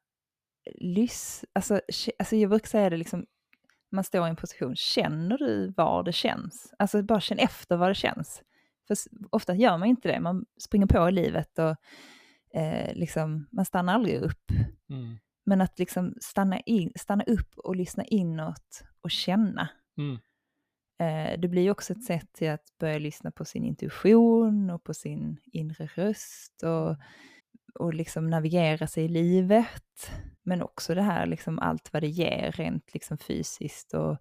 [0.74, 1.80] lyssna, alltså,
[2.18, 3.26] alltså jag brukar säga det liksom,
[3.92, 6.74] man står i en position, känner du var det känns?
[6.78, 8.42] Alltså bara känn efter vad det känns.
[8.86, 8.96] För
[9.30, 11.76] ofta gör man inte det, man springer på i livet och
[12.60, 14.50] eh, liksom, man stannar aldrig upp.
[14.90, 15.16] Mm.
[15.44, 19.68] Men att liksom stanna, in, stanna upp och lyssna inåt och känna.
[19.98, 20.18] Mm.
[20.98, 24.94] Eh, det blir också ett sätt till att börja lyssna på sin intuition och på
[24.94, 26.96] sin inre röst och,
[27.74, 30.10] och liksom navigera sig i livet.
[30.42, 34.16] Men också det här, liksom allt vad det ger rent liksom fysiskt och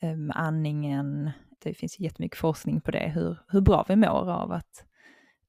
[0.00, 1.30] eh, med andningen.
[1.58, 4.84] Det finns ju jättemycket forskning på det, hur, hur bra vi mår av att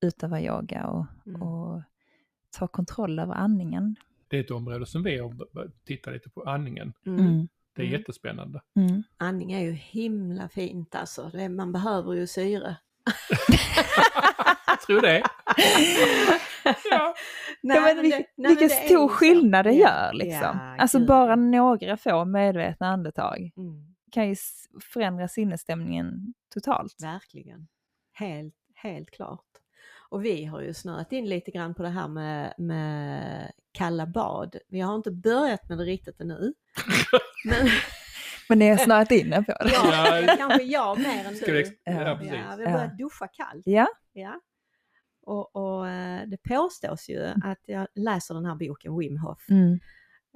[0.01, 1.41] utöva yoga och, Mm.
[1.41, 1.81] och
[2.57, 3.95] ta kontroll över andningen.
[4.27, 5.21] Det är ett område som vi
[5.85, 6.93] tittat lite på, andningen.
[7.05, 7.47] Mm.
[7.79, 7.99] Det är Mm.
[7.99, 8.61] jättespännande.
[8.75, 9.03] Mm.
[9.17, 11.29] Andning är ju himla fint alltså.
[11.33, 12.75] Det, man behöver ju syre.
[14.67, 15.17] Jag tror det.
[16.91, 17.15] ja.
[17.61, 20.41] Ja, men vil- det- nej, men vilken stor skillnad det gör liksom.
[20.59, 21.07] ja, alltså gud.
[21.07, 24.35] bara några få medvetna andetag Mm, kan ju
[24.93, 26.95] förändra sinnesstämningen totalt.
[27.03, 27.67] verkligen.
[28.13, 29.45] Helt, helt klart.
[30.09, 34.55] Och vi har ju snöat in lite grann på det här med, med kalla bad.
[34.67, 36.53] Vi har inte börjat med det riktigt ännu.
[37.45, 37.67] Men
[38.49, 39.71] Men ni har snöat in er på det.
[39.73, 40.35] ja, Ja.
[40.37, 41.59] kanske jag mer än du.
[41.59, 42.15] ex- ja, Ja.
[42.17, 42.33] precis.
[42.49, 43.61] Ja, vi har börjat duscha kallt.
[43.65, 44.41] Ja, Ja.
[45.21, 49.79] Och, och eh, det påstås ju att jag läser den här boken Wim Hof mm.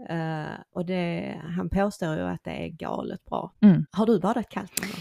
[0.10, 3.54] Eh, och det, han påstår ju att det är galet bra.
[3.62, 3.86] Mm.
[3.92, 5.00] Har du badat kallt någon gång?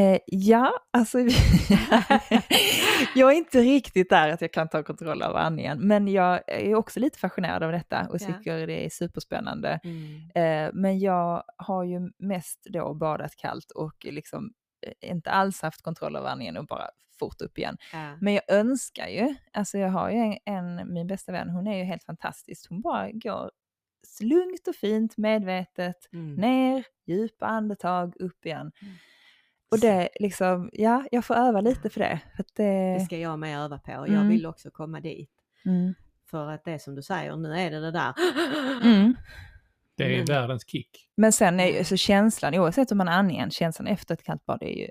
[0.00, 1.18] Eh, ja, alltså
[3.14, 6.74] jag är inte riktigt där att jag kan ta kontroll över andningen, men jag är
[6.74, 8.26] också lite fascinerad av detta och Ja.
[8.26, 9.80] tycker det är superspännande.
[9.84, 10.30] Mm.
[10.34, 14.52] Eh, men jag har ju mest då badat kallt och liksom
[14.86, 16.86] eh, inte alls haft kontroll över andningen och bara
[17.18, 17.76] fort upp igen.
[17.92, 18.16] Ja.
[18.20, 21.76] Men jag önskar ju, alltså jag har ju en, en min bästa vän, hon är
[21.78, 22.68] ju helt fantastisk.
[22.68, 23.50] Hon bara går
[24.20, 26.34] lugnt och fint, medvetet, Mm.
[26.34, 28.72] ner, djupa andetag, upp igen.
[28.82, 28.94] Mm.
[29.70, 32.20] Och det liksom, ja, jag får öva lite för det.
[32.36, 33.90] För att det, Det ska jag med öva på.
[33.92, 34.28] Jag Mm.
[34.28, 35.30] vill också komma dit.
[35.64, 35.94] mm,
[36.30, 38.14] För att det är som du säger, nu är det det där.
[38.84, 39.14] mm.
[39.96, 40.24] Det är Mm.
[40.24, 41.10] världens kick.
[41.16, 44.44] Men sen är ju så känslan, oavsett om man är andningen, känslan efter ett kallt
[44.46, 44.88] bad är ju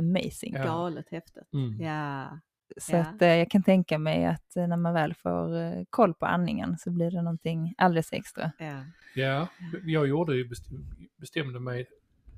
[0.00, 0.54] amazing.
[0.54, 0.64] Ja.
[0.64, 1.52] Galet häftigt.
[1.54, 1.80] Mm.
[1.80, 2.40] Ja.
[2.76, 3.00] Så Ja.
[3.00, 6.26] att, eh, jag kan tänka mig att eh, när man väl får eh, koll på
[6.26, 8.52] andningen så blir det någonting alldeles extra.
[8.58, 8.80] ja.
[9.16, 9.48] Ja,
[9.84, 11.86] jag gjorde ju bestäm- bestämde mig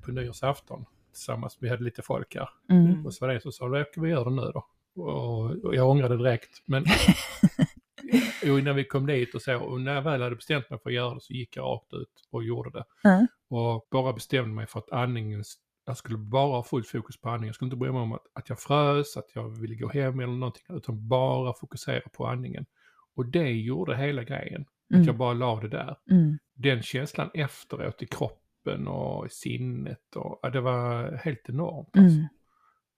[0.04, 1.56] på nyårsafton tillsammans.
[1.60, 2.48] Vi hade lite folk här.
[2.70, 3.06] Mm.
[3.06, 4.66] Och så var det så sa jag, ska vi göra det nu då?
[5.02, 6.62] Och, och jag ångrade direkt.
[6.66, 6.84] Men
[8.52, 10.90] och när vi kom dit och så, och när jag väl hade bestämt mig för
[10.90, 12.84] att göra det så gick jag rakt ut och gjorde det.
[13.08, 13.26] Mm.
[13.48, 15.44] Och bara bestämde mig för att andningen,
[15.86, 17.46] jag skulle bara ha fullt fokus på andningen.
[17.48, 20.20] Jag skulle inte bry mig om att, att jag frös, att jag ville gå hem
[20.20, 22.66] eller någonting, utan bara fokusera på andningen.
[23.14, 24.60] Och det gjorde hela grejen.
[24.62, 25.18] Att jag Mm.
[25.18, 25.96] bara la det där.
[26.10, 26.38] Mm.
[26.54, 31.96] Den känslan efteråt i kroppen och i sinnet, och, ja, det var helt enormt.
[31.96, 32.18] Alltså.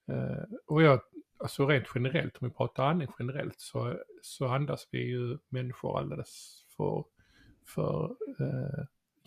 [0.08, 0.30] Mm.
[0.32, 1.00] Eh, och jag,
[1.38, 6.62] alltså rent generellt, om vi pratar andning generellt, så, så andas vi ju människor alldeles
[6.76, 7.04] för,
[7.66, 8.16] för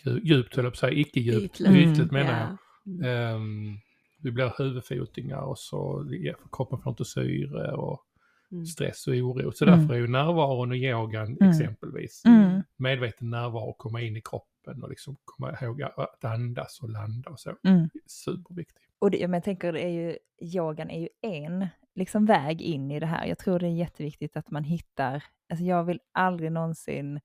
[0.06, 1.70] dju- djupt, höll jag på att säga, icke djupt, Ytligt.
[1.76, 2.26] ytligt, Mm.
[2.26, 3.32] menar Jag.
[3.34, 3.78] Ehm,
[4.24, 8.06] vi blir huvudfotingar och så ja, kroppen får inte syre och
[8.52, 8.66] Mm.
[8.66, 9.52] stress och oro.
[9.52, 9.80] Så Mm.
[9.80, 11.50] därför är ju närvaron och yogan Mm.
[11.50, 12.62] exempelvis, Mm.
[12.78, 17.40] medveten närvaro, komma in i kroppen och liksom komma ihåg att andas och landa och
[17.40, 17.56] så.
[17.64, 17.90] Mm.
[18.06, 18.80] Superviktigt.
[19.00, 23.00] Och det, jag tänker, det är ju, yogan är ju en liksom, väg in i
[23.00, 23.26] det här.
[23.26, 27.20] Jag tror det är jätteviktigt att man hittar, alltså jag vill aldrig någonsin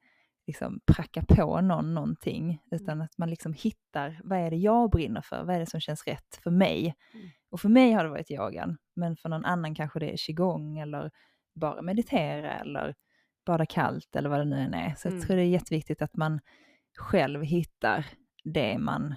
[0.47, 5.21] liksom pracka på någon någonting, utan att man liksom hittar, vad är det jag brinner
[5.21, 5.45] för?
[5.45, 6.95] Vad är det som känns rätt för mig?
[7.15, 7.27] Mm.
[7.51, 10.79] Och för mig har det varit yogan, men för någon annan kanske det är qigong
[10.79, 11.11] eller
[11.55, 12.95] bara meditera eller
[13.47, 14.95] bada kallt eller vad det nu än är.
[14.95, 15.19] Så Mm.
[15.19, 16.41] jag tror det är jätteviktigt att man
[16.99, 18.07] själv hittar
[18.45, 19.15] det man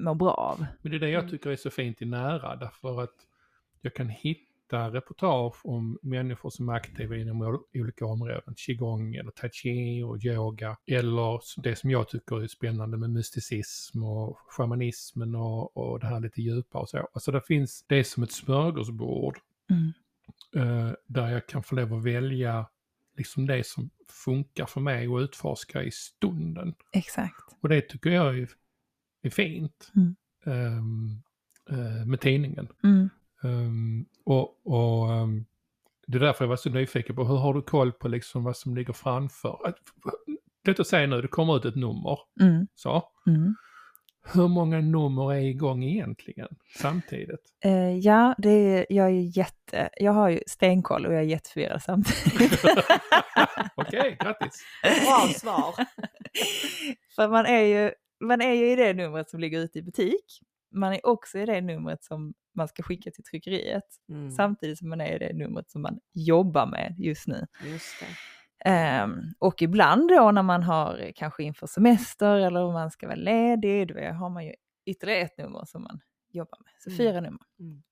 [0.00, 0.66] mår bra av.
[0.82, 1.30] Men det är det jag Mm.
[1.30, 3.14] tycker är så fint i nära, därför att
[3.80, 8.54] jag kan hitta reportage om människor som är aktiva inom ol- olika områden.
[8.56, 10.76] Qigong eller tai chi och yoga.
[10.86, 16.20] Eller det som jag tycker är spännande med mysticism och shamanismen och, och det här
[16.20, 17.08] lite djupare och så.
[17.12, 19.38] Alltså det finns, det som ett smörgåsbord
[19.70, 19.92] Mm.
[20.56, 22.66] eh, där jag kan få lov att välja
[23.16, 26.74] liksom det som funkar för mig och utforska i stunden.
[26.92, 27.56] Exakt.
[27.62, 28.50] Och det tycker jag är,
[29.22, 30.16] är fint Mm.
[30.46, 32.68] eh, med tidningen.
[32.84, 33.08] Mm.
[33.44, 35.44] Ehm, och och ehm,
[36.06, 38.56] det är därför jag var så nyfiken på hur har du koll på liksom vad
[38.56, 39.58] som ligger framför?
[39.64, 39.76] Att,
[40.64, 42.18] låt oss säga nu, det kommer ut ett nummer.
[42.40, 42.66] Mm.
[42.74, 43.02] Så.
[43.26, 43.54] Mm.
[44.32, 47.40] Hur många nummer är igång egentligen samtidigt?
[47.64, 51.26] Eh, ja, det är, jag är ju jätte, jag har ju stenkoll och jag är
[51.26, 52.64] jätteförvirrad samtidigt.
[53.74, 54.64] Okej, grattis!
[54.82, 55.74] Bra svar.
[57.16, 60.40] För man är, ju, man är ju i det numret som ligger ute i butik.
[60.70, 63.84] Man är också i det numret som man ska skicka till tryckeriet.
[64.08, 64.30] Mm.
[64.30, 67.46] Samtidigt som man är i det numret som man jobbar med just nu.
[67.66, 67.94] Just.
[68.64, 73.16] Ehm, och ibland då när man har kanske inför semester eller om man ska vara
[73.16, 74.52] ledig, då har man ju
[74.86, 76.00] ytterligare ett nummer som man
[76.32, 76.72] jobbar med.
[76.78, 76.96] Så Mm.
[76.98, 77.40] fyra nummer.
[77.60, 77.82] Mm.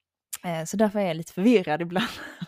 [0.46, 2.06] Eh, Så därför är jag lite förvirrad ibland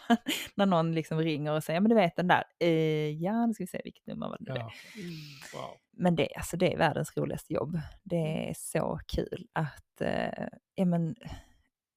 [0.54, 3.62] när någon liksom ringer och säger, men du vet den där, eh, ja nu ska
[3.62, 4.52] vi se vilket nummer var det.
[4.56, 5.10] Ja, Mm.
[5.54, 5.76] wow.
[5.96, 7.80] Men det, alltså, det är världens roligaste jobb.
[8.04, 11.16] Det är så kul att, eh, ja men,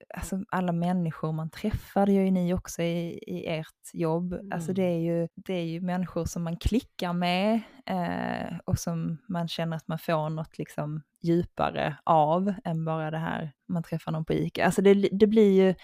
[0.10, 4.36] alltså alla människor man träffar, det gör ju ni också i, i ert jobb.
[4.54, 9.18] Alltså det är, ju, det är ju människor som man klickar med eh, och som
[9.28, 14.12] man känner att man får något liksom djupare av än bara det här man träffar
[14.12, 14.66] någon på ICA.
[14.66, 15.76] Alltså det, det blir ju,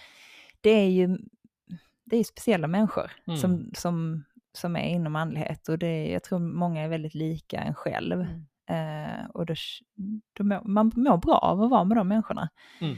[0.60, 1.18] det är ju,
[2.04, 3.38] det är ju speciella människor Mm.
[3.38, 7.74] som, som, som är inom andlighet och det, jag tror många är väldigt lika en
[7.74, 8.20] själv.
[8.20, 8.44] Mm.
[8.70, 9.54] Eh, och då,
[10.32, 12.48] då mår, man mår bra av att vara med de människorna.
[12.80, 12.96] Mm.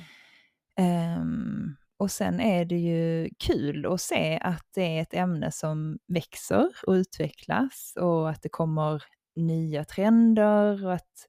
[0.80, 5.98] Ehm, och sen är det ju kul att se att det är ett ämne som
[6.08, 9.02] växer och utvecklas och att det kommer
[9.36, 11.28] nya trender och att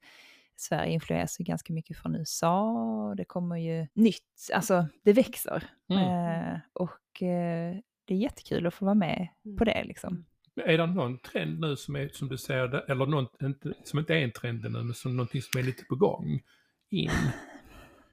[0.56, 5.64] Sverige influeras ju ganska mycket från USA och det kommer ju nytt, alltså det växer.
[5.90, 6.04] Mm.
[6.04, 9.58] Eh, och eh, det är jättekul att få vara med Mm.
[9.58, 10.26] på det liksom.
[10.66, 12.36] Är det någon trend nu som är som du
[12.68, 15.64] det- eller någon, inte, som inte är en trend ännu, men som någonting som är
[15.64, 16.42] lite på gång
[16.90, 17.10] in?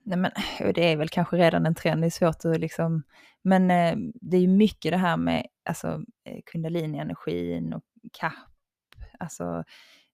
[0.09, 0.31] Nej, men
[0.67, 3.03] och det är väl kanske redan en trend, det är svårt att liksom...
[3.43, 5.89] Men eh, det är ju mycket det här med alltså,
[6.25, 7.83] eh, kundalini-energin och
[8.21, 8.33] kapp.
[9.19, 9.65] Alltså,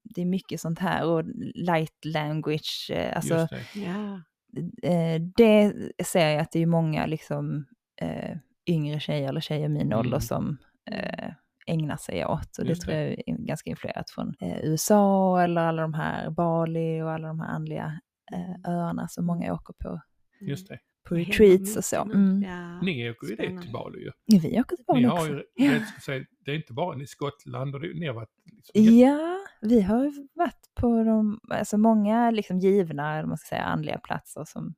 [0.03, 2.91] det är mycket sånt här och light language.
[2.93, 4.93] Eh, alltså, det.
[4.93, 7.67] Eh, det ser jag att det är många liksom,
[8.01, 9.99] eh, yngre tjejer eller tjejer i min Mm.
[9.99, 10.59] ålder som
[10.91, 11.31] eh,
[11.67, 12.59] ägnar sig åt.
[12.59, 16.31] Och det Just tror jag är ganska influerat från eh, USA eller alla de här
[16.31, 18.01] Bali och alla de här andliga
[18.33, 20.01] eh, öarna som många åker på,
[20.41, 20.79] Just det.
[21.09, 22.03] på Det retreats och så.
[22.03, 22.43] Mm.
[22.43, 22.81] Ja.
[22.81, 23.63] Ni åker ju Spännande.
[23.63, 24.11] till Bali ju.
[24.25, 25.29] Ja, vi åker till Ni Bali har också.
[25.33, 25.73] ju, Ja.
[25.73, 29.39] det, säga, det är inte bara i Skottland och det, ni har varit liksom, Ja,
[29.61, 33.99] vi har ju varit på de, alltså många liksom givna, eller man ska säga, andliga
[33.99, 34.75] platser som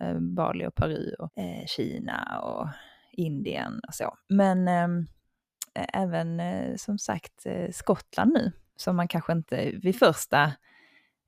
[0.00, 2.68] eh, Bali och Peru och eh, Kina och
[3.12, 4.14] Indien och så.
[4.28, 4.88] Men eh,
[5.92, 10.52] även eh, som sagt eh, Skottland nu, som man kanske inte vid första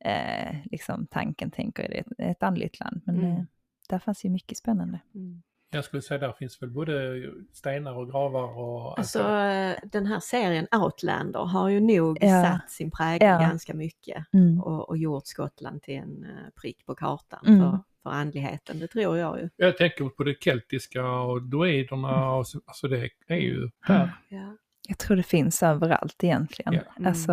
[0.04, 3.00] eh, liksom, tanken tänker det är ett, ett andligt land.
[3.04, 3.30] Men Mm.
[3.36, 3.42] eh,
[3.88, 5.00] där fanns ju mycket spännande.
[5.14, 5.42] Mm.
[5.72, 10.20] Jag skulle säga där finns väl både stenar och gravar och Alltså eh, den här
[10.20, 12.42] serien Outlander har ju nog Ja.
[12.44, 13.38] satt sin prägel Ja.
[13.40, 14.60] ganska mycket Mm.
[14.60, 17.60] och, och gjort Skottland till en eh, prick på kartan Mm.
[17.60, 19.48] för, för andligheten, det tror jag ju.
[19.56, 24.10] Jag tänker på det keltiska och druiderna och så, alltså det är ju här.
[24.28, 24.56] Ja.
[24.88, 26.72] Jag tror det finns överallt egentligen.
[26.72, 26.80] Ja.
[26.96, 27.08] Mm.
[27.08, 27.32] Alltså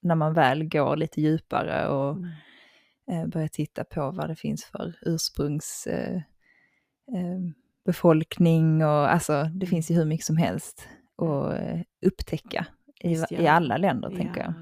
[0.00, 2.30] när man väl går lite djupare och Mm.
[3.10, 6.16] eh, börjar titta på vad det finns för ursprungs eh,
[7.16, 11.54] eh, och alltså det finns ju hur mycket som helst att
[12.06, 12.66] upptäcka
[13.00, 13.26] i, ja.
[13.30, 14.54] i alla länder tänker jag.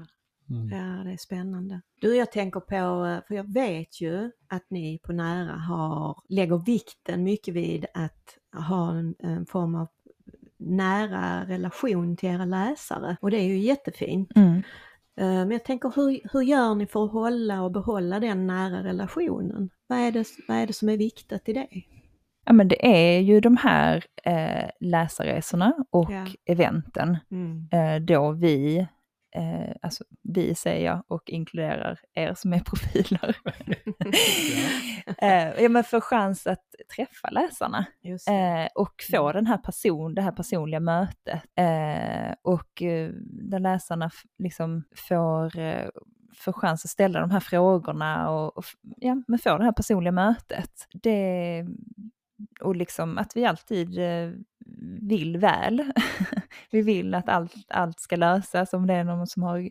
[0.49, 0.69] Mm.
[0.69, 1.81] Ja, det är spännande.
[2.01, 7.23] Du, jag tänker på, för jag vet ju att ni på Nära har, lägger vikten
[7.23, 9.87] mycket vid att ha en, en form av
[10.57, 14.35] nära relation till era läsare och det är ju jättefint.
[14.35, 14.61] Mm.
[15.19, 18.83] Eh, Men jag tänker, hur, hur gör ni för att hålla och behålla den nära
[18.83, 19.69] relationen?
[19.87, 21.67] Vad är det, vad är det som är viktigt i det?
[22.45, 26.25] Ja men det är ju de här eh, läsarresorna och Ja.
[26.45, 27.67] eventen Mm.
[27.71, 28.87] eh, då vi,
[29.35, 33.37] eh, alltså vi säger jag och inkluderar er som är profiler,
[35.17, 36.65] eh, ja, men får chans att
[36.95, 41.43] träffa läsarna eh, och få den här person, det här personliga mötet.
[41.55, 43.09] Eh, och eh,
[43.49, 45.89] där läsarna liksom får, eh,
[46.35, 48.65] får chans att ställa de här frågorna och, och
[48.97, 50.71] ja, men få det här personliga mötet.
[50.93, 51.65] Det,
[52.61, 54.31] och liksom att vi alltid eh,
[55.01, 55.91] vill väl.
[56.71, 58.73] vi vill att allt, allt ska lösas.
[58.73, 59.69] Om det är någon som har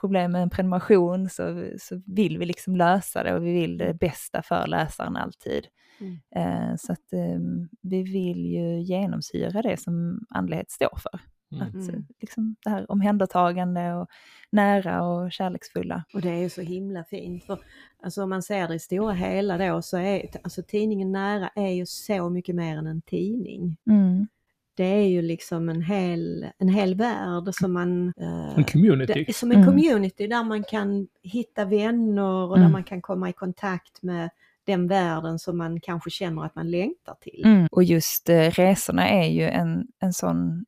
[0.00, 3.94] problem med en prenumeration så, så vill vi liksom lösa det och vi vill det
[3.94, 5.66] bästa för läsaren alltid.
[6.00, 6.18] Mm.
[6.36, 7.40] Eh, så att eh,
[7.82, 11.20] vi vill ju genomsyra det som andlighet står för.
[11.52, 11.66] Mm.
[11.68, 12.06] Att, Mm.
[12.20, 14.08] liksom det här omhändertagande och
[14.52, 16.04] nära och kärleksfulla.
[16.14, 17.44] Och det är ju så himla fint.
[17.44, 17.58] För,
[18.02, 21.70] alltså om man ser det i stora hela då så är alltså, tidningen Nära är
[21.70, 23.76] ju så mycket mer än en tidning.
[23.90, 24.26] Mm.
[24.74, 28.08] Det är ju liksom en hel, en hel värld som man...
[28.16, 29.24] eh, En community.
[29.26, 29.66] det, som en Mm.
[29.68, 32.72] community där man kan hitta vänner och där Mm.
[32.72, 34.30] man kan komma i kontakt med
[34.64, 37.42] den världen som man kanske känner att man längtar till.
[37.44, 37.66] Mm.
[37.70, 40.64] Och just eh, resorna är ju en, en sån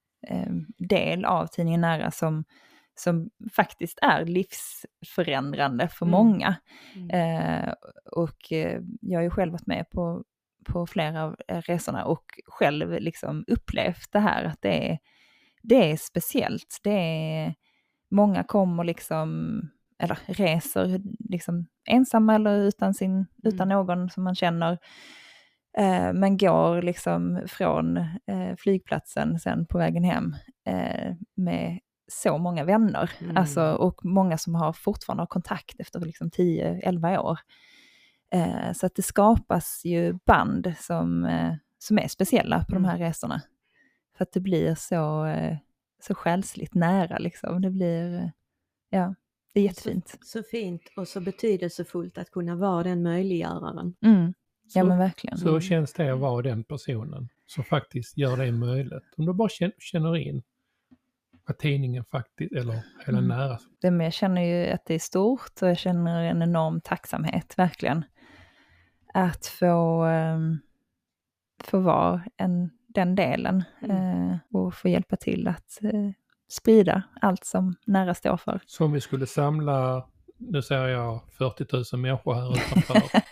[0.79, 2.45] del av tidningen Nära som,
[2.95, 6.13] som faktiskt är livsförändrande för Mm.
[6.13, 6.55] många.
[6.95, 7.11] Mm.
[7.11, 7.75] Eh,
[8.13, 10.25] och eh, jag har ju själv varit med på,
[10.67, 14.99] på flera av eh, resorna och själv liksom upplevt det här att det är,
[15.63, 16.81] det är speciellt.
[16.83, 17.55] Det är,
[18.11, 19.61] många kommer liksom,
[19.99, 24.79] eller reser liksom ensamma eller utan, sin, utan någon som man känner.
[25.79, 30.35] Eh, men går liksom från eh, flygplatsen sen på vägen hem
[30.67, 33.11] eh, med så många vänner.
[33.21, 33.37] Mm.
[33.37, 37.39] Alltså, och många som har fortfarande har kontakt efter liksom 10-11 år.
[38.35, 42.83] Eh, så att det skapas ju band som, eh, som är speciella på Mm.
[42.83, 43.41] de här resorna.
[44.17, 45.57] För att det blir så, eh,
[46.03, 47.63] så själsligt nära liksom.
[47.63, 48.33] Det blir,
[48.91, 49.15] ja,
[49.55, 50.19] det är jättefint.
[50.23, 53.95] Så fint och så betydelsefullt att kunna vara den möjliggöraren.
[54.05, 54.35] Mm.
[54.75, 55.39] Ja Så- men verkligen.
[55.39, 59.15] Så känns det att vara den personen som faktiskt gör det möjligt.
[59.17, 60.43] Om du bara känner, in
[61.47, 63.29] vad tidningen faktiskt, eller hela Mm.
[63.29, 63.59] nära.
[63.81, 67.55] Det, men jag känner ju att det är stort och jag känner en enorm tacksamhet,
[67.59, 68.05] verkligen.
[69.15, 70.59] Att få, um,
[71.65, 74.31] få vara en, den delen Mm.
[74.31, 76.11] eh, och få hjälpa till att eh,
[76.49, 78.61] sprida allt som nära står för.
[78.67, 83.03] Så om vi skulle samla, nu säger jag 40 000 människor här utanför.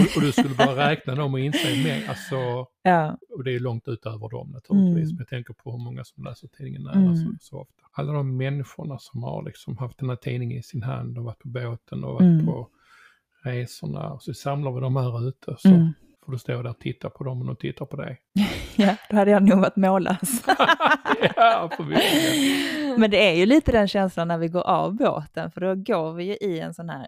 [0.00, 2.36] och, och du skulle bara räkna dem och inse mer, alltså,
[2.82, 3.18] Ja.
[3.36, 5.16] och det är långt utöver dem naturligtvis, Mm.
[5.18, 7.16] jag tänker på hur många som läser tidningen nära Mm.
[7.16, 7.74] så, så ofta.
[7.92, 11.38] Alla de människorna som har liksom haft den här tidningen i sin hand och varit
[11.38, 12.46] på båten och varit Mm.
[12.46, 12.68] på
[13.42, 15.92] resorna och så samlar vi dem här ute så Mm.
[16.24, 18.20] får du stå där och titta på dem och de tittar på dig.
[18.76, 20.44] ja, då hade jag nog varit mållös.
[21.36, 21.70] ja.
[22.98, 26.12] Men det är ju lite den känslan när vi går av båten, för då går
[26.12, 27.06] vi ju i en sån här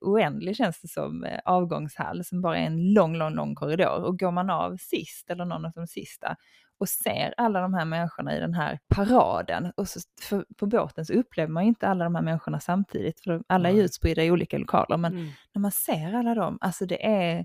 [0.00, 4.04] oändlig, känns det som, eh, avgångshall som bara är en lång, lång, lång korridor.
[4.04, 6.36] Och går man av sist, eller någon av de sista,
[6.78, 11.06] och ser alla de här människorna i den här paraden, och så, för, på båten
[11.06, 14.24] så upplever man ju inte alla de här människorna samtidigt, för alla är ju utspridda
[14.24, 15.28] i olika lokaler, men Mm.
[15.52, 17.36] när man ser alla dem, alltså det är,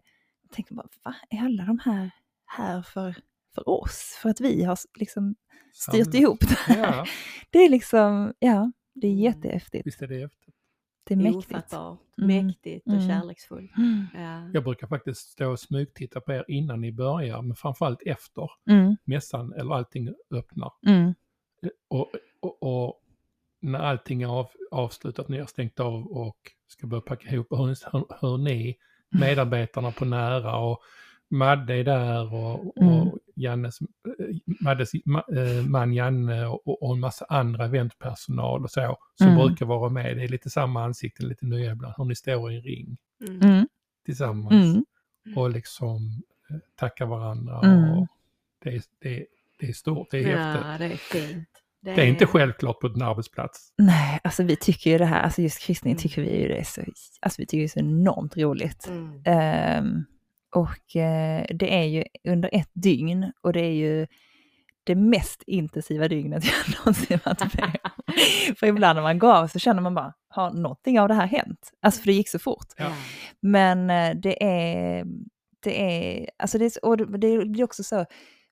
[0.42, 2.12] jag tänker bara, va, är alla de här
[2.46, 3.16] här för,
[3.56, 4.20] för oss?
[4.22, 5.36] För att vi har liksom
[5.74, 6.16] styrt Samlat.
[6.16, 6.78] ihop det här.
[6.98, 7.06] Ja,
[7.50, 9.24] Det är liksom, ja, det är Mm.
[9.24, 9.88] jättehäftigt.
[9.88, 10.45] visst är det häftigt.
[11.08, 11.52] Det är mäktigt.
[11.54, 12.46] Ofattbart, Mm.
[12.46, 13.08] mäktigt och Mm.
[13.08, 13.78] kärleksfullt.
[13.78, 14.06] Mm.
[14.14, 14.50] Ja.
[14.54, 18.96] Jag brukar faktiskt stå och smygtitta på er innan ni börjar, men framförallt efter Mm.
[19.04, 20.72] mässan eller allting öppnar.
[20.88, 21.14] Mm.
[21.88, 23.02] Och, och, och
[23.60, 26.38] när allting är av, avslutat, ni har stängt av och
[26.68, 28.78] ska börja packa ihop, hur, hur, hur ni,
[29.10, 30.80] medarbetarna på nära och
[31.36, 32.94] Madde är där och, Mm.
[32.94, 33.88] och Jannes, eh,
[34.62, 39.38] Maddes ma- eh, man Janne och, och en massa andra eventpersonal och så som Mm.
[39.48, 40.18] brukar vara med.
[40.18, 41.94] Det är lite samma ansikten, lite nya ibland.
[41.98, 43.42] Hur ni står i en ring Mm.
[43.42, 43.68] Mm.
[44.06, 44.84] tillsammans Mm.
[45.38, 47.60] och liksom eh, tackar varandra.
[47.64, 47.90] Mm.
[47.98, 48.08] Och
[48.64, 49.26] det, är, det,
[49.60, 50.66] det är stort, det är häftigt.
[50.72, 51.48] Ja, det är fint.
[51.82, 53.74] Det är inte självklart på en arbetsplats.
[53.78, 56.02] Nej, alltså vi tycker ju det här, alltså just kryssning Mm.
[56.02, 56.82] tycker vi ju det är så,
[57.20, 58.88] alltså vi tycker det är så enormt roligt.
[58.88, 59.22] Mm.
[59.26, 60.06] Ehm,
[60.56, 64.08] och eh, det är ju under ett dygn och det är ju
[64.84, 67.80] det mest intensiva dygnet jag någonsin varit med.
[68.60, 71.28] För ibland när man går av så känner man bara, har någonting av det här
[71.28, 71.72] hänt?
[71.82, 72.68] Alltså för det gick så fort.
[72.78, 72.94] Ja.
[73.40, 75.06] Men eh, det är,
[75.60, 78.06] det är, alltså det, är, och det blir också så,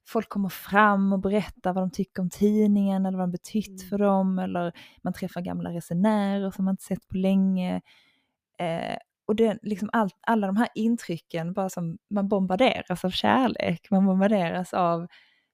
[0.08, 3.90] folk kommer fram och berättar vad de tycker om tidningen eller vad den betytt Mm.
[3.90, 7.82] för dem eller man träffar gamla resenärer som man inte sett på länge.
[8.60, 13.88] Eh, och det, liksom allt, alla de här intrycken, bara som man bombarderas av kärlek,
[13.92, 15.08] man bombarderas av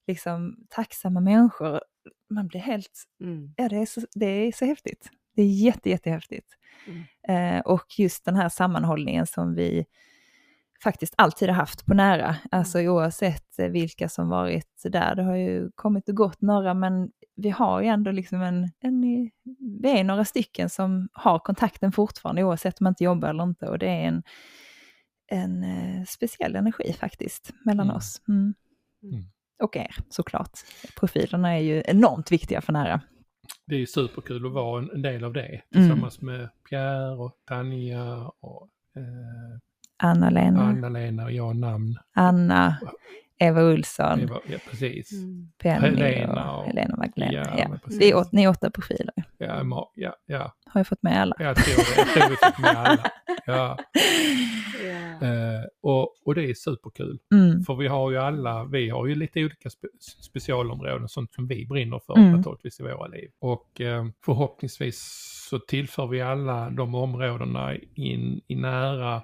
[0.07, 1.81] liksom tacksamma människor.
[2.29, 3.53] Man blir helt, Mm.
[3.57, 5.09] ja det är så, det är så häftigt.
[5.35, 6.47] Det är jätte, jättehäftigt.
[6.87, 7.55] Mm.
[7.57, 9.85] Eh, och just den här sammanhållningen som vi
[10.83, 12.35] faktiskt alltid har haft på nära.
[12.51, 15.15] Alltså oavsett eh, vilka som varit där.
[15.15, 19.01] Det har ju kommit och gått några, men vi har ju ändå liksom en, en
[19.81, 23.65] vi är några stycken som har kontakten fortfarande oavsett om man inte jobbar eller inte.
[23.69, 24.23] Och det är en,
[25.31, 27.95] en eh, speciell energi faktiskt mellan Mm.
[27.97, 28.21] oss.
[28.27, 28.53] Mm.
[29.03, 29.23] Mm.
[29.63, 30.51] Och er såklart.
[30.99, 33.01] Profilerna är ju enormt viktiga för nära.
[33.65, 35.61] Det är ju superkul att vara en, en del av det Mm.
[35.71, 39.59] tillsammans med Pierre och Tanja och eh,
[39.99, 41.95] Anna-Lena, Anna-Lena och jag namn.
[42.15, 42.77] Anna,
[43.39, 45.09] Eva Olsson, Det var, ja, precis.
[45.61, 47.33] Penny Helena och och- Helena Magdalena.
[47.57, 47.77] Ja, Ja.
[47.99, 51.21] Vi är åt, ni är åtta profiler, Ja, ma- ja, ja, har jag fått med
[51.21, 51.35] alla.
[51.39, 51.97] jag tror det.
[52.01, 53.03] Jag tror vi fick med alla.
[53.45, 53.77] Ja,
[54.83, 55.27] Ja.
[55.27, 57.19] eh, och, och det är superkul.
[57.33, 57.63] Mm.
[57.63, 59.87] För vi har ju alla, vi har ju lite olika spe,
[60.23, 62.31] specialområden, sånt som vi brinner för Mm.
[62.31, 63.29] naturligtvis i våra liv.
[63.41, 64.99] Och eh, förhoppningsvis
[65.49, 69.21] så tillför vi alla de områdena in i nära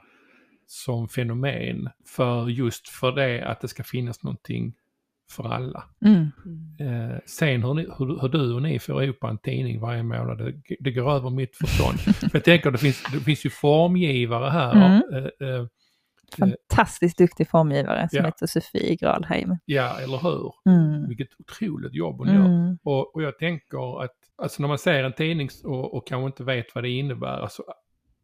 [0.65, 1.89] som fenomen.
[2.05, 4.73] För just för det att det ska finnas någonting
[5.31, 5.83] för alla.
[6.05, 6.31] Mm.
[6.79, 10.37] Eh, sen hur, ni, hur, hur du och ni får ihop en tidning varje månad,
[10.37, 11.99] det, det går över mitt förstånd.
[11.99, 14.71] För jag tänker det finns, det finns ju formgivare här.
[14.75, 15.01] Mm.
[15.13, 15.65] Eh, eh,
[16.39, 18.25] Fantastiskt duktig formgivare som Ja.
[18.25, 19.57] heter Sofie Gradheim.
[19.65, 20.53] ja, eller hur?
[20.69, 21.07] Mm.
[21.07, 22.45] Vilket otroligt jobb hon gör.
[22.45, 22.77] Mm.
[22.83, 26.43] Och, och jag tänker att alltså när man ser en tidning och, och kanske inte
[26.43, 27.63] vet vad det innebär, alltså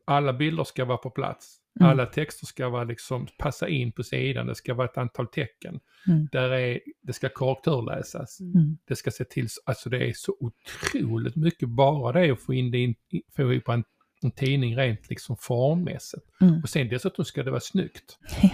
[0.06, 1.58] alla bilder ska vara på plats.
[1.80, 1.91] Mm.
[1.91, 5.80] Alla texter ska vara liksom passa in på sidan, det ska vara ett antal tecken.
[6.07, 6.28] Mm.
[6.32, 8.39] Där är, det ska korrekturläsas.
[8.39, 8.78] Mm.
[8.88, 12.53] Det ska se till, så- alltså det är så otroligt mycket bara det att få
[12.53, 12.95] in det in,
[13.36, 13.84] få ihop en,
[14.24, 16.24] en tidning rent liksom formmässigt.
[16.41, 16.59] Mm.
[16.63, 18.17] Och sen dessutom ska det vara snyggt.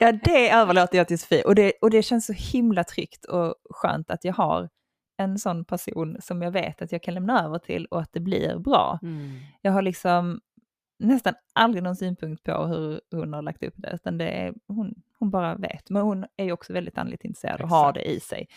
[0.00, 1.42] ja, det överlåter jag till Sofie.
[1.44, 4.68] Och det, och det känns så himla tryggt och skönt att jag har
[5.18, 8.20] en sån person som jag vet att jag kan lämna över till och att det
[8.20, 8.98] blir bra.
[9.02, 9.30] Mm.
[9.62, 10.40] Jag har liksom
[11.06, 15.02] nästan aldrig någon synpunkt på hur hon har lagt upp det, utan det är, hon,
[15.18, 15.90] hon bara vet.
[15.90, 18.06] Men hon är ju också väldigt andligt intresserad och har Exakt.
[18.06, 18.48] det i sig.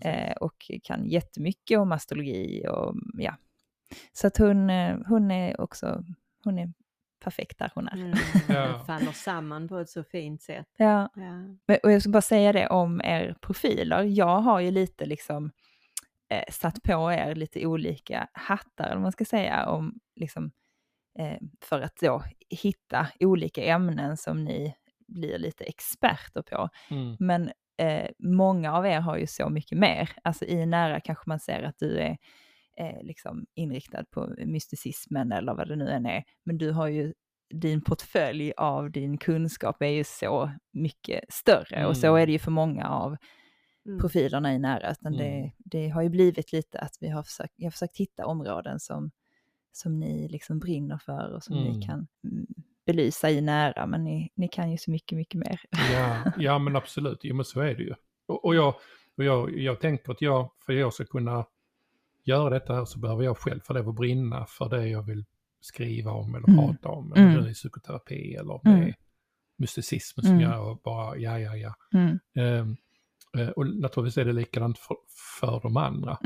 [0.00, 0.08] Ja.
[0.10, 3.36] Eh, och kan jättemycket om astrologi och ja.
[4.12, 6.04] Så att hon, eh, hon är också,
[6.44, 6.72] hon är
[7.20, 7.96] perfekt där hon är.
[7.96, 8.18] Mm.
[8.48, 8.84] Ja.
[8.86, 10.66] Faller samman på ett så fint sätt.
[10.76, 11.08] Ja.
[11.14, 11.56] Ja.
[11.66, 14.02] Men, och jag ska bara säga det om er profiler.
[14.02, 15.50] Jag har ju lite liksom
[16.28, 20.50] eh, satt på er lite olika hattar, vad man ska säga, om liksom
[21.62, 24.74] för att då hitta olika ämnen som ni
[25.08, 26.68] blir lite experter på.
[26.90, 27.16] Mm.
[27.20, 30.10] Men eh, många av er har ju så mycket mer.
[30.24, 32.16] Alltså i nära kanske man ser att du är
[32.78, 36.24] eh, liksom inriktad på mysticismen eller vad det nu än är.
[36.44, 37.14] Men du har ju
[37.54, 42.22] din portfölj av din kunskap är ju så mycket större och så Mm.
[42.22, 43.16] är det ju för många av
[43.86, 44.00] Mm.
[44.00, 44.90] profilerna i nära.
[44.90, 45.18] Utan Mm.
[45.26, 48.80] det, det har ju blivit lite att vi har försökt, jag har försökt hitta områden
[48.80, 49.10] som,
[49.76, 51.72] som ni liksom brinner för och som Mm.
[51.72, 52.46] ni kan mm,
[52.86, 53.86] belysa i nära.
[53.86, 55.60] Men ni, ni kan ju så mycket, mycket mer.
[55.92, 57.94] Ja, ja men absolut, jo, men så är det ju.
[58.28, 58.74] Och, och, jag,
[59.16, 61.46] och jag, jag tänker att jag, för att jag ska kunna
[62.24, 65.24] göra detta här så behöver jag själv få lov att brinna för det jag vill
[65.60, 66.56] skriva om eller Mm.
[66.66, 67.12] prata om.
[67.12, 67.44] Eller Mm.
[67.44, 68.80] det är psykoterapi eller om Mm.
[68.80, 68.94] det är
[69.58, 70.42] mysticism som Mm.
[70.42, 71.74] jag bara, ja ja ja.
[71.94, 72.18] Mm.
[73.38, 74.96] Eh, och naturligtvis är det likadant för,
[75.40, 76.18] för de andra.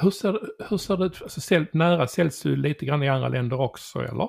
[0.00, 3.28] Hur ser, hur ser det ut, alltså, säl, nära säljs ju lite grann i andra
[3.28, 4.28] länder också eller?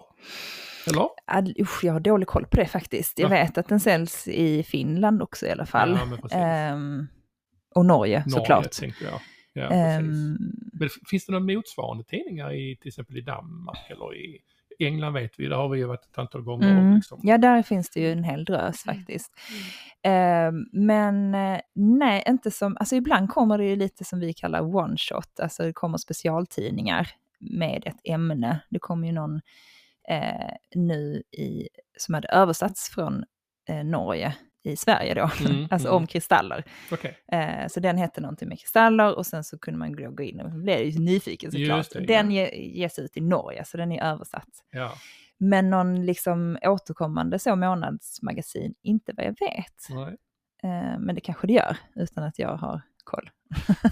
[0.88, 1.08] Eller?
[1.26, 3.20] Ad, usch, jag har dålig koll på det faktiskt.
[3.20, 3.36] Jag Ja.
[3.44, 6.00] vet att den säljs i Finland också i alla fall.
[6.30, 6.38] Ja.
[6.38, 7.08] Ehm,
[7.76, 8.72] och Norge, Norge såklart.
[8.72, 9.20] tänkte jag.
[9.54, 9.70] Ja.
[9.70, 10.38] Ehm,
[10.74, 14.40] Men finns det några motsvarande tidningar i till exempel i Danmark eller i
[14.86, 16.72] England vet vi, där har vi ju varit ett antal gånger.
[16.72, 16.96] Mm.
[16.96, 17.20] Liksom.
[17.24, 19.32] Ja, där finns det ju en hel drös faktiskt.
[20.04, 24.76] Ehm, men eh, nej, inte som, alltså ibland kommer det ju lite som vi kallar
[24.76, 27.10] one shot, alltså det kommer specialtidningar
[27.40, 28.60] med ett ämne.
[28.70, 29.42] Det kom ju någon
[30.10, 31.68] eh, nu i,
[31.98, 33.24] som hade översatts från
[33.70, 35.98] eh, Norge i Sverige då, Mm, alltså mm.
[35.98, 36.64] om kristaller.
[36.92, 37.18] Okej.
[37.32, 40.52] Eh, så den hette någonting med kristaller och sen så kunde man gå in och
[40.52, 41.90] blev ju nyfiken såklart.
[41.94, 42.48] Det, den ja.
[42.50, 44.50] ge, ges ut i Norge, så den är översatt.
[44.72, 44.92] Ja.
[45.38, 49.90] Men någon liksom återkommande så månadsmagasin, inte vad jag vet.
[50.64, 53.30] Eh, men det kanske det gör, utan att jag har koll.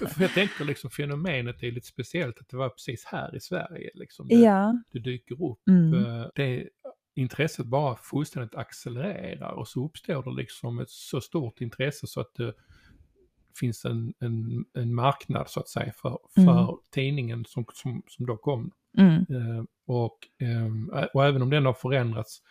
[0.09, 3.89] För jag tänker liksom fenomenet är lite speciellt att det var precis här i Sverige
[3.93, 4.73] liksom det, Ja.
[4.91, 5.59] det dyker upp.
[5.69, 6.05] Mm.
[6.05, 6.69] Eh, Det
[7.15, 12.35] intresset bara fullständigt accelererar och så uppstår det liksom ett så stort intresse så att
[12.35, 12.53] det
[13.59, 16.75] finns en, en, en marknad så att säga för, för Mm.
[16.93, 19.15] tidningen som, som, som då kom Mm.
[19.29, 22.41] Eh, och, eh, och även om den har förändrats,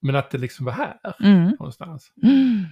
[0.00, 1.50] men att det liksom var här Mm.
[1.50, 2.12] någonstans.
[2.22, 2.64] Mm.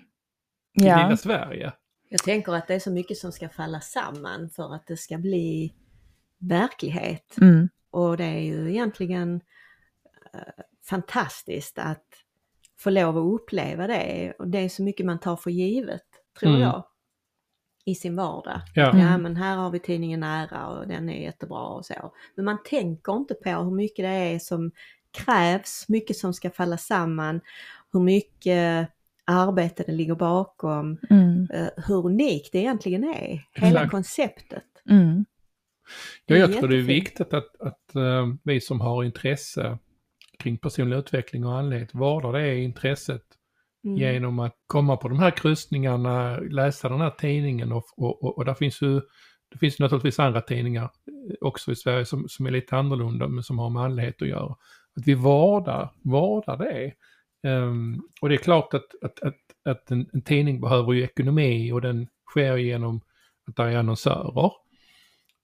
[0.81, 1.03] I Ja.
[1.05, 1.73] lilla Sverige.
[2.09, 5.19] Jag tänker att det är så mycket som ska falla samman för att det ska
[5.19, 5.75] bli
[6.39, 7.37] verklighet.
[7.41, 7.69] Mm.
[7.91, 9.41] Och det är ju egentligen
[10.35, 10.41] eh,
[10.89, 12.05] fantastiskt att
[12.81, 14.33] få lov att uppleva det.
[14.39, 16.03] Och det är så mycket man tar för givet,
[16.41, 16.63] tror Mm.
[16.63, 16.85] jag,
[17.85, 18.61] i sin vardag.
[18.75, 18.91] Ja.
[18.91, 19.07] Mm.
[19.07, 22.13] Ja men här har vi tidningen Nära och den är jättebra och så.
[22.35, 24.71] Men man tänker inte på hur mycket det är som
[25.11, 27.41] krävs, mycket som ska falla samman,
[27.93, 28.89] hur mycket
[29.25, 31.49] arbete det ligger bakom, Mm.
[31.53, 33.91] eh, hur unikt det egentligen är, hela Exakt.
[33.91, 34.65] konceptet.
[34.91, 35.25] Mm.
[36.27, 39.79] Ja, jag tror det är viktigt att, att eh, vi som har intresse
[40.39, 43.23] kring personlig utveckling och andlighet vårdar det intresset
[43.85, 43.97] Mm.
[43.99, 48.45] genom att komma på de här kryssningarna, läsa den här tidningen och, och, och, och
[48.45, 49.01] där finns ju
[49.53, 53.43] det finns naturligtvis andra tidningar eh, också i Sverige som, som är lite annorlunda men
[53.43, 54.57] som har med andlighet att göra.
[54.97, 56.93] Att vi vårdar, vårdar det.
[57.49, 61.73] Ehm, och det är klart att, att, att, att en, en tidning behöver ju ekonomi
[61.73, 63.01] och den sker genom
[63.49, 64.53] att det är annonsörer.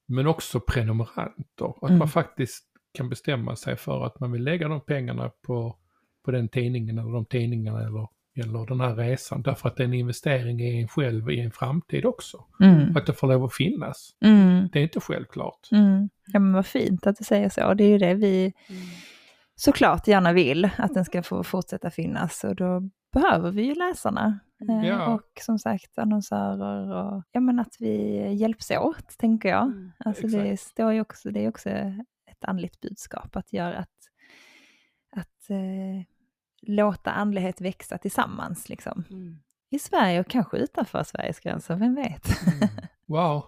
[0.09, 1.74] Men också prenumeranter.
[1.82, 1.99] Att Mm.
[1.99, 2.64] man faktiskt
[2.95, 5.76] kan bestämma sig för att man vill lägga de pengarna på,
[6.24, 9.42] på den tidningen eller de tidningarna eller, eller den här resan.
[9.42, 12.45] Därför att det är en investering i en själv i en framtid också.
[12.61, 12.97] Mm.
[12.97, 14.11] Att det får lov att finnas.
[14.24, 14.68] Mm.
[14.72, 15.68] Det är inte självklart.
[15.72, 16.09] Mm.
[16.32, 17.74] Ja men vad fint att du säger så.
[17.74, 18.82] Det är ju det vi Mm.
[19.55, 22.45] såklart gärna vill, att den ska få fortsätta finnas.
[22.45, 24.38] Och då behöver vi ju läsarna.
[24.68, 25.14] Eh, Ja.
[25.14, 29.62] Och som sagt annonsörer och ja, men att vi hjälps åt, tänker jag.
[29.62, 29.92] Mm.
[29.99, 31.68] Alltså det, står ju också, det är också
[32.45, 34.11] ett andligt budskap att göra att,
[35.16, 36.07] att eh,
[36.62, 39.05] låta andlighet växa tillsammans liksom.
[39.11, 39.38] Mm.
[39.70, 42.26] I Sverige och kanske utanför Sveriges gränser, vem vet?
[43.07, 43.45] Wow.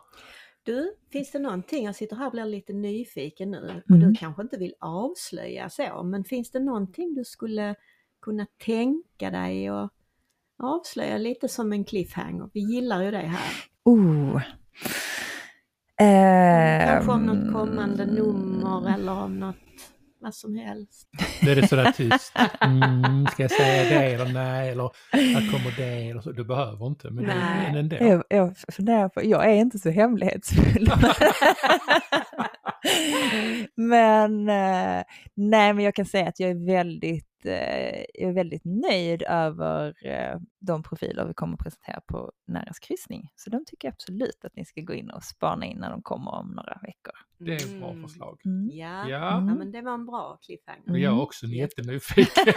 [0.63, 4.09] Du, finns det någonting, jag sitter här och blir lite nyfiken nu och Mm.
[4.09, 7.75] du kanske inte vill avslöja så, men finns det någonting du skulle
[8.23, 9.91] kunna tänka dig och
[10.59, 12.51] avslöja lite som en cliffhanger?
[12.53, 13.53] Vi gillar ju det här.
[13.85, 14.43] Oh.
[15.99, 19.57] Kanske om något Ehm, kommande nummer eller om något,
[20.21, 21.09] vad som helst.
[21.41, 22.33] Det är det sådär tyst.
[22.61, 26.33] Mm, ska jag säga det eller nej eller här kommer det eller så.
[26.33, 27.35] Du behöver inte men, Nej.
[27.73, 27.97] men ändå.
[28.01, 30.91] Jag, jag funderar på, jag är inte så hemlighetsfull.
[33.77, 35.03] men eh,
[35.35, 40.39] nej, men jag kan säga att jag är väldigt jag är väldigt nöjd över eh,
[40.61, 43.29] de profiler vi kommer att presentera på Näras kryssning.
[43.35, 46.03] Så de tycker jag absolut att ni ska gå in och spana in när de
[46.03, 47.13] kommer om några veckor.
[47.39, 48.03] Det är ett bra Mm.
[48.03, 48.39] förslag.
[48.45, 48.71] Mm.
[48.73, 49.09] Ja.
[49.09, 49.19] Ja.
[49.19, 49.55] ja, Mm.
[49.59, 50.91] men det var en bra cliffhanger.
[50.91, 51.21] Och jag är Mm.
[51.21, 52.45] också jättenyfiken.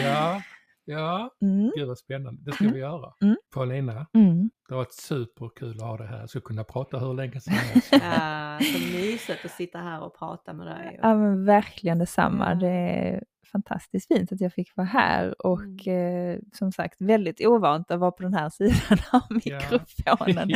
[0.00, 0.42] ja,
[0.84, 1.72] ja, Mm.
[1.76, 2.42] gud vad spännande.
[2.44, 3.12] Det ska vi göra.
[3.22, 3.36] Mm.
[3.54, 4.50] Paulina, Mm.
[4.68, 6.20] det har varit superkul att ha dig här.
[6.20, 7.88] Jag skulle kunna prata hur länge som helst.
[7.92, 10.98] Ja, så mysigt att sitta här och prata med dig.
[11.02, 12.48] Ja men verkligen detsamma.
[12.48, 12.54] Ja.
[12.54, 17.90] Det är fantastiskt fint att jag fick vara här och eh, som sagt väldigt ovant
[17.90, 19.60] att vara på den här sidan av Ja.
[19.60, 20.50] mikrofonen.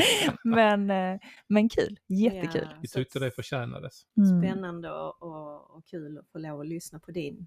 [0.45, 2.68] Men, eh, men kul, jättekul.
[2.70, 4.03] Ja, Vi tyckte det förtjänades.
[4.16, 4.43] Mm.
[4.43, 7.47] Spännande och, och, och kul att få lov att lyssna på din,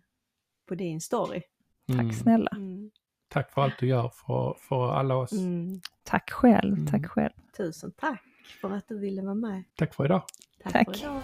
[0.68, 1.42] på din story.
[1.90, 2.10] Mm.
[2.10, 2.50] Tack snälla.
[2.56, 2.92] Mm.
[3.30, 5.32] Tack för allt du gör för, för alla oss.
[5.32, 5.82] Mm.
[6.04, 6.88] Tack själv, Mm.
[6.88, 7.34] tack själv.
[7.58, 8.24] Tusen tack
[8.62, 9.64] för att du ville vara med.
[9.76, 10.24] Tack för idag.
[10.64, 10.98] Tack, Tack.
[10.98, 11.22] för idag.